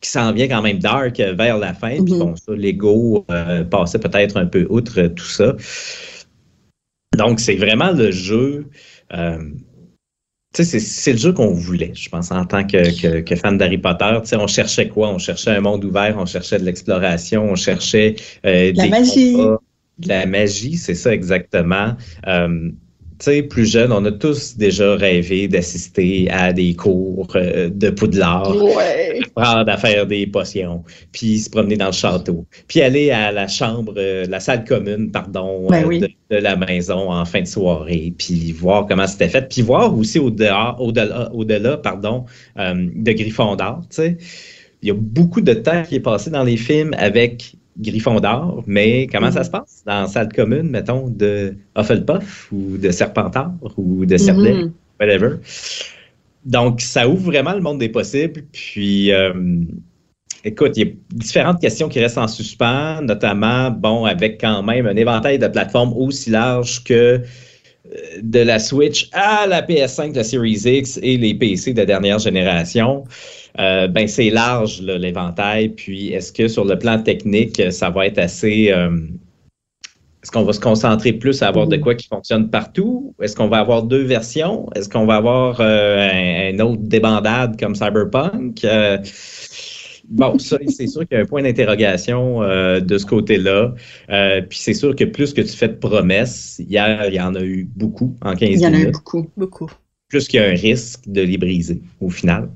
[0.00, 2.04] qui s'en vient quand même dark vers la fin.
[2.04, 2.18] Puis mm-hmm.
[2.18, 3.26] bon, ça, Lego
[3.68, 5.56] passait peut-être un peu outre tout ça.
[7.16, 8.68] Donc, c'est vraiment le jeu
[10.62, 14.18] c'est le jeu qu'on voulait, je pense, en tant que, que, fan d'Harry Potter.
[14.34, 15.08] on cherchait quoi?
[15.10, 19.34] On cherchait un monde ouvert, on cherchait de l'exploration, on cherchait euh, la magie.
[19.34, 21.96] de la magie, c'est ça exactement.
[22.26, 22.70] Euh,
[23.20, 28.56] sais, plus jeune, on a tous déjà rêvé d'assister à des cours euh, de Poudlard,
[28.56, 29.20] ouais.
[29.36, 33.48] apprendre à faire des potions, puis se promener dans le château, puis aller à la
[33.48, 38.12] chambre, euh, la salle commune, pardon, ben euh, de, la maison en fin de soirée,
[38.16, 42.24] puis voir comment c'était fait, puis voir aussi au-delà, au-delà, au-delà, pardon,
[42.56, 44.18] de Gryffondor, tu sais.
[44.82, 49.06] Il y a beaucoup de temps qui est passé dans les films avec Gryffondor, mais
[49.10, 54.06] comment ça se passe dans la salle commune, mettons, de Hufflepuff ou de Serpentard ou
[54.06, 54.72] de Cerdet, mhm.
[55.00, 55.36] whatever?
[56.44, 58.44] Donc, ça ouvre vraiment le monde des possibles.
[58.52, 59.32] Puis, euh,
[60.44, 64.86] écoute, il y a différentes questions qui restent en suspens, notamment, bon, avec quand même
[64.86, 67.20] un éventail de plateformes aussi large que euh,
[68.22, 73.04] de la Switch à la PS5, la Series X et les PC de dernière génération.
[73.60, 75.70] Euh, ben c'est large l'éventail.
[75.70, 78.98] Puis est-ce que sur le plan technique, ça va être assez euh,
[80.22, 81.80] est-ce qu'on va se concentrer plus à avoir de mm-hmm.
[81.80, 83.14] quoi qui fonctionne partout?
[83.20, 84.66] Est-ce qu'on va avoir deux versions?
[84.74, 88.66] Est-ce qu'on va avoir euh, un, autre débandade comme Cyberpunk?
[90.08, 93.74] bon, ça, c'est sûr qu'il y a un point d'interrogation euh, de ce côté-là.
[94.48, 97.42] Puis c'est sûr que plus que tu fais de promesses, hier, il y en a
[97.42, 98.60] eu beaucoup en 15 minutes.
[98.60, 99.30] Il y en a eu beaucoup.
[99.36, 99.70] Beaucoup.
[100.08, 102.48] Plus qu'il y a un risque de les briser au final.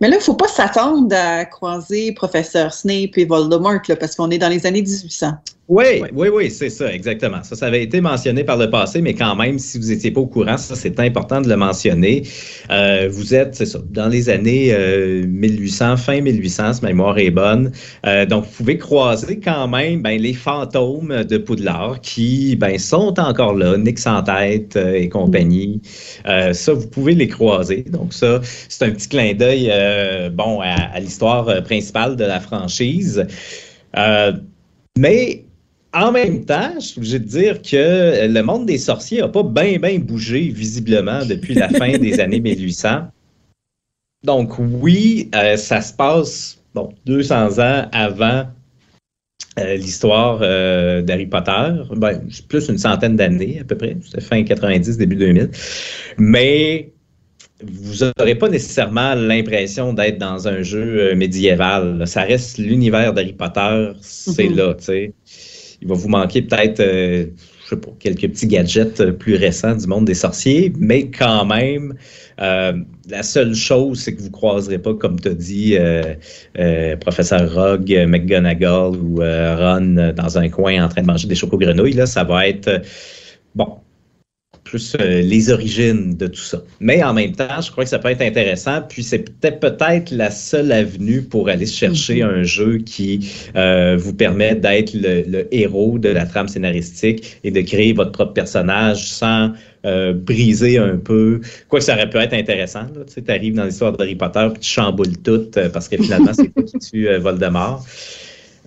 [0.00, 4.14] Mais là, il ne faut pas s'attendre à croiser professeur Snape et Voldemort, là, parce
[4.14, 5.32] qu'on est dans les années 1800.
[5.68, 7.44] Oui, oui, oui, c'est ça, exactement.
[7.44, 10.20] Ça, ça avait été mentionné par le passé, mais quand même, si vous n'étiez pas
[10.20, 12.24] au courant, ça, c'est important de le mentionner.
[12.70, 14.76] Euh, vous êtes, c'est ça, dans les années
[15.28, 17.70] 1800, fin 1800, si ma mémoire est bonne.
[18.04, 23.18] Euh, donc, vous pouvez croiser quand même ben, les fantômes de Poudlard qui ben, sont
[23.20, 25.80] encore là, Nix en tête euh, et compagnie.
[26.26, 27.82] Euh, ça, vous pouvez les croiser.
[27.82, 32.24] Donc, ça, c'est un petit clin d'œil, euh, bon, à, à l'histoire euh, principale de
[32.24, 33.26] la franchise.
[33.96, 34.32] Euh,
[34.96, 35.44] mais
[35.92, 39.42] en même temps, je suis obligé de dire que le monde des sorciers n'a pas
[39.42, 43.08] bien, bien bougé visiblement depuis la fin des années 1800.
[44.24, 48.46] Donc oui, euh, ça se passe bon, 200 ans avant
[49.58, 51.82] euh, l'histoire euh, d'Harry Potter.
[51.96, 55.50] Ben, plus une centaine d'années à peu près, fin 90, début 2000.
[56.18, 56.92] Mais
[57.64, 62.02] vous n'aurez pas nécessairement l'impression d'être dans un jeu euh, médiéval.
[62.06, 64.56] Ça reste l'univers d'Harry Potter, c'est Mhm.
[64.56, 65.12] là, tu sais.
[65.82, 67.26] Il va vous manquer peut-être, euh,
[67.64, 71.46] je sais pas, quelques petits gadgets euh, plus récents du monde des sorciers, mais quand
[71.46, 71.94] même,
[72.40, 72.72] euh,
[73.08, 78.96] la seule chose, c'est que vous croiserez pas, comme tu dit, euh, professeur Rogue, McGonagall
[78.96, 81.94] ou Ron dans un coin en train de manger des chocos-grenouilles.
[81.94, 82.82] Là, ça va être,
[83.54, 83.76] bon,
[84.70, 86.62] plus euh, les origines de tout ça.
[86.78, 88.82] Mais en même temps, je crois que ça peut être intéressant.
[88.88, 94.14] Puis c'est peut-être peut-être la seule avenue pour aller chercher un jeu qui euh, vous
[94.14, 99.08] permet d'être le, le héros de la trame scénaristique et de créer votre propre personnage
[99.08, 99.52] sans
[99.86, 101.40] euh, briser un peu.
[101.68, 102.86] Quoi que ça aurait pu être intéressant.
[103.12, 106.62] Tu arrives dans l'histoire d'Harry Potter puis tu chamboules tout parce que finalement, c'est toi
[106.62, 107.84] qui tue euh, Voldemort.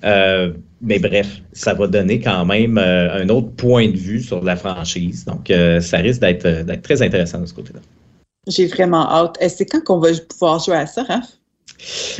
[0.04, 0.51] Euh,
[0.82, 4.56] mais bref, ça va donner quand même euh, un autre point de vue sur la
[4.56, 5.26] franchise.
[5.26, 7.80] Donc, euh, ça risque d'être très intéressant de ce côté-là.
[8.47, 9.38] J'ai vraiment hâte.
[9.49, 11.38] C'est quand qu'on va pouvoir jouer à ça, Raph?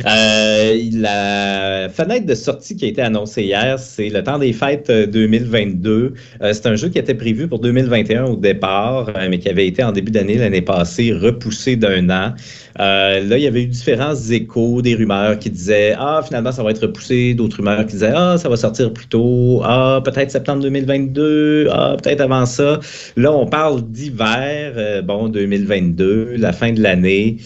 [0.06, 4.90] Euh, la fenêtre de sortie qui a été annoncée hier, c'est le temps des fêtes
[4.90, 6.14] euh, 2022.
[6.42, 9.66] Euh, c'est un jeu qui était prévu pour 2021 au départ, euh, mais qui avait
[9.66, 12.34] été en début d'année l'année passée repoussé d'un an.
[12.80, 16.62] Euh, là, il y avait eu différents échos, des rumeurs qui disaient ah finalement ça
[16.62, 20.32] va être repoussé, d'autres rumeurs qui disaient ah ça va sortir plus tôt, ah peut-être
[20.32, 22.80] septembre 2022, ah peut-être avant ça.
[23.16, 27.36] Là, on parle d'hiver, euh, bon 2022, la fin de l'année.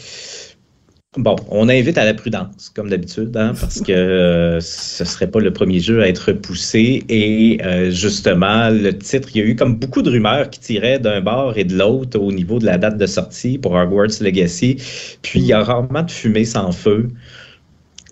[1.17, 5.41] Bon, on invite à la prudence, comme d'habitude, hein, parce que euh, ce serait pas
[5.41, 7.03] le premier jeu à être repoussé.
[7.09, 10.99] Et euh, justement, le titre, il y a eu comme beaucoup de rumeurs qui tiraient
[10.99, 14.77] d'un bord et de l'autre au niveau de la date de sortie pour Hogwarts Legacy.
[15.23, 17.09] Puis il y a rarement de fumée sans feu.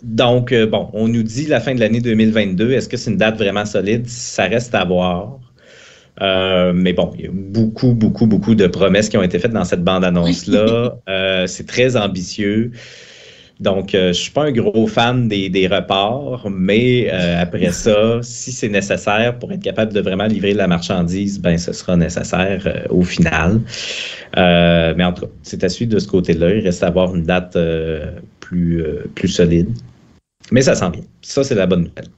[0.03, 2.73] Donc, euh, bon, on nous dit la fin de l'année 2022.
[2.73, 4.09] Est-ce que c'est une date vraiment solide?
[4.09, 5.39] Ça reste à voir.
[6.23, 9.53] Euh, mais bon, il y a beaucoup, beaucoup, beaucoup de promesses qui ont été faites
[9.53, 10.97] dans cette bande-annonce-là.
[11.09, 12.73] Euh, c'est très ambitieux.
[13.59, 18.19] Donc, euh, je suis pas un gros fan des, des reports, mais euh, après ça,
[18.23, 21.97] si c'est nécessaire pour être capable de vraiment livrer de la marchandise, ben ce sera
[21.97, 23.61] nécessaire euh, au final.
[24.37, 26.51] Euh, mais en tout cas, c'est à suivre de ce côté-là.
[26.51, 28.11] Il reste à avoir une date euh,
[28.41, 29.71] plus, euh, plus solide.
[30.53, 31.03] Mais ça sent bien.
[31.23, 32.11] Ça, c'est la bonne nouvelle.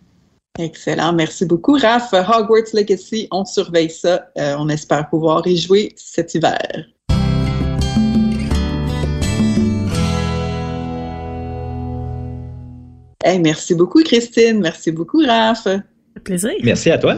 [0.59, 1.13] Excellent.
[1.13, 2.13] Merci beaucoup, Raph.
[2.13, 4.29] Hogwarts Legacy, on surveille ça.
[4.39, 6.87] Euh, on espère pouvoir y jouer cet hiver.
[13.25, 14.61] Hey, merci beaucoup, Christine.
[14.61, 15.65] Merci beaucoup, Raph.
[15.65, 15.83] Ça
[16.15, 16.55] fait plaisir.
[16.63, 17.17] Merci à toi.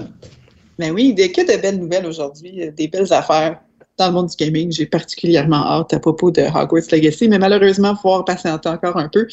[0.79, 3.61] Ben oui, des, que de belles nouvelles aujourd'hui, euh, des belles affaires
[3.99, 4.73] dans le monde du gaming.
[4.73, 9.09] J'ai particulièrement hâte à propos de Hogwarts Legacy, mais malheureusement, il faut patienter encore un
[9.09, 9.27] peu.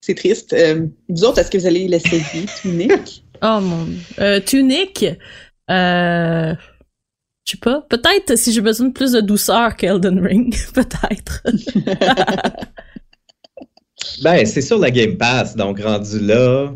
[0.00, 0.52] C'est triste.
[0.52, 3.24] Euh, vous autres, est-ce que vous allez l'essayer, Tunic?
[3.42, 3.86] Oh mon.
[4.18, 5.02] Euh, Tunic.
[5.70, 6.54] Euh.
[7.46, 7.86] Je sais pas.
[7.88, 10.54] Peut-être si j'ai besoin de plus de douceur qu'Elden Ring.
[10.74, 11.42] Peut-être.
[14.22, 16.72] Ben, c'est sur la Game Pass, donc rendu là,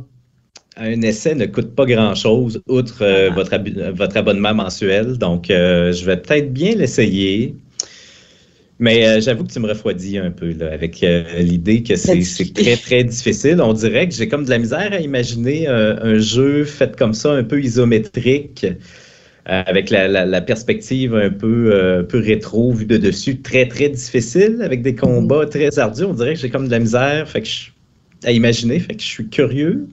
[0.77, 5.16] un essai ne coûte pas grand-chose, outre euh, votre, ab- votre abonnement mensuel.
[5.18, 7.57] Donc, euh, je vais peut-être bien l'essayer.
[8.81, 12.20] Mais euh, j'avoue que tu me refroidis un peu là, avec euh, l'idée que c'est
[12.53, 13.61] très, très difficile.
[13.61, 17.14] On dirait que j'ai comme de la misère à imaginer euh, un jeu fait comme
[17.14, 18.66] ça, un peu isométrique,
[19.47, 24.61] avec la, la- la perspective un peu, peu rétro vue de dessus, très, très difficile,
[24.62, 26.05] avec des combats très ardus.
[26.05, 27.70] On dirait que j'ai comme de la misère fait que je-
[28.27, 28.81] à imaginer.
[28.81, 29.87] Fait que je suis curieux,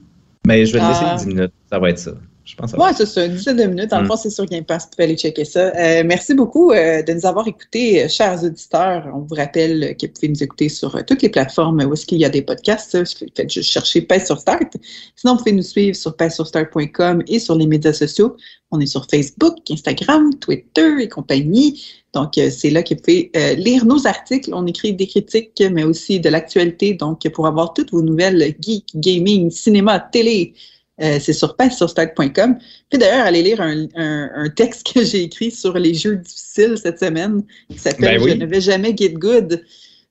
[0.46, 1.16] mais je vais le laisser Ah.
[1.18, 1.52] 10 minutes.
[1.70, 2.14] Ça va être ça.
[2.44, 2.72] Je pense.
[2.72, 3.90] Ouais, c'est ça, une dizaine de minutes.
[3.90, 4.08] Dans le Mm.
[4.08, 5.72] fond, c'est sur Game Pass, tu peux aller checker ça.
[5.76, 9.08] Euh, merci beaucoup euh, de nous avoir écoutés, euh, chers auditeurs.
[9.14, 12.04] On vous rappelle que vous pouvez nous écouter sur euh, toutes les plateformes où est-ce
[12.04, 12.98] qu'il y a des podcasts.
[13.36, 14.76] Faites juste chercher Pace sur Start.
[15.14, 18.36] Sinon, vous pouvez nous suivre sur pacesurstart.com et sur les médias sociaux.
[18.72, 21.84] On est sur Facebook, Instagram, Twitter et compagnie.
[22.12, 24.50] Donc, c'est là que vous pouvez lire nos articles.
[24.52, 26.94] On écrit des critiques, mais aussi de l'actualité.
[26.94, 30.54] Donc, pour avoir toutes vos nouvelles geek, gaming, cinéma, télé,
[31.00, 32.58] euh, c'est sur pacesurstart.com.
[32.90, 36.76] Puis d'ailleurs, allez lire un, un- un texte que j'ai écrit sur les jeux difficiles
[36.80, 38.30] cette semaine qui s'appelle Ben oui.
[38.32, 39.62] Je ne vais jamais get good.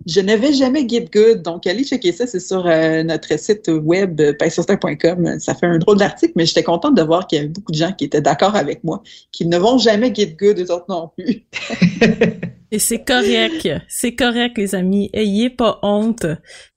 [0.07, 1.43] Je ne vais jamais get good.
[1.43, 2.25] Donc, allez checker ça.
[2.25, 5.39] C'est sur euh, notre site web euh, pacesurstart.com.
[5.39, 7.77] Ça fait un drôle d'article, mais j'étais contente de voir qu'il y avait beaucoup de
[7.77, 11.11] gens qui étaient d'accord avec moi, qu'ils ne vont jamais get good, eux autres non
[11.15, 11.45] plus.
[12.71, 13.67] Et c'est correct.
[13.88, 15.09] C'est correct, les amis.
[15.13, 16.25] Ayez pas honte.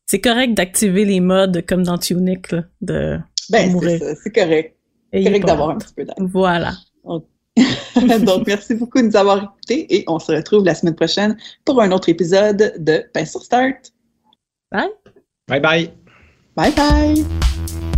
[0.07, 3.16] C'est correct d'activer les modes comme dans Tunic, là, de
[3.51, 4.14] Ben, c'est ça.
[4.22, 4.76] C'est correct.
[5.12, 6.14] C'est correct d'avoir un petit peu d'air.
[6.18, 6.72] Voilà.
[8.22, 11.80] Donc, merci beaucoup de nous avoir écoutés et on se retrouve la semaine prochaine pour
[11.80, 13.92] un autre épisode de Pain sur Start.
[15.47, 15.92] Bye bye.
[16.57, 17.93] Bye bye!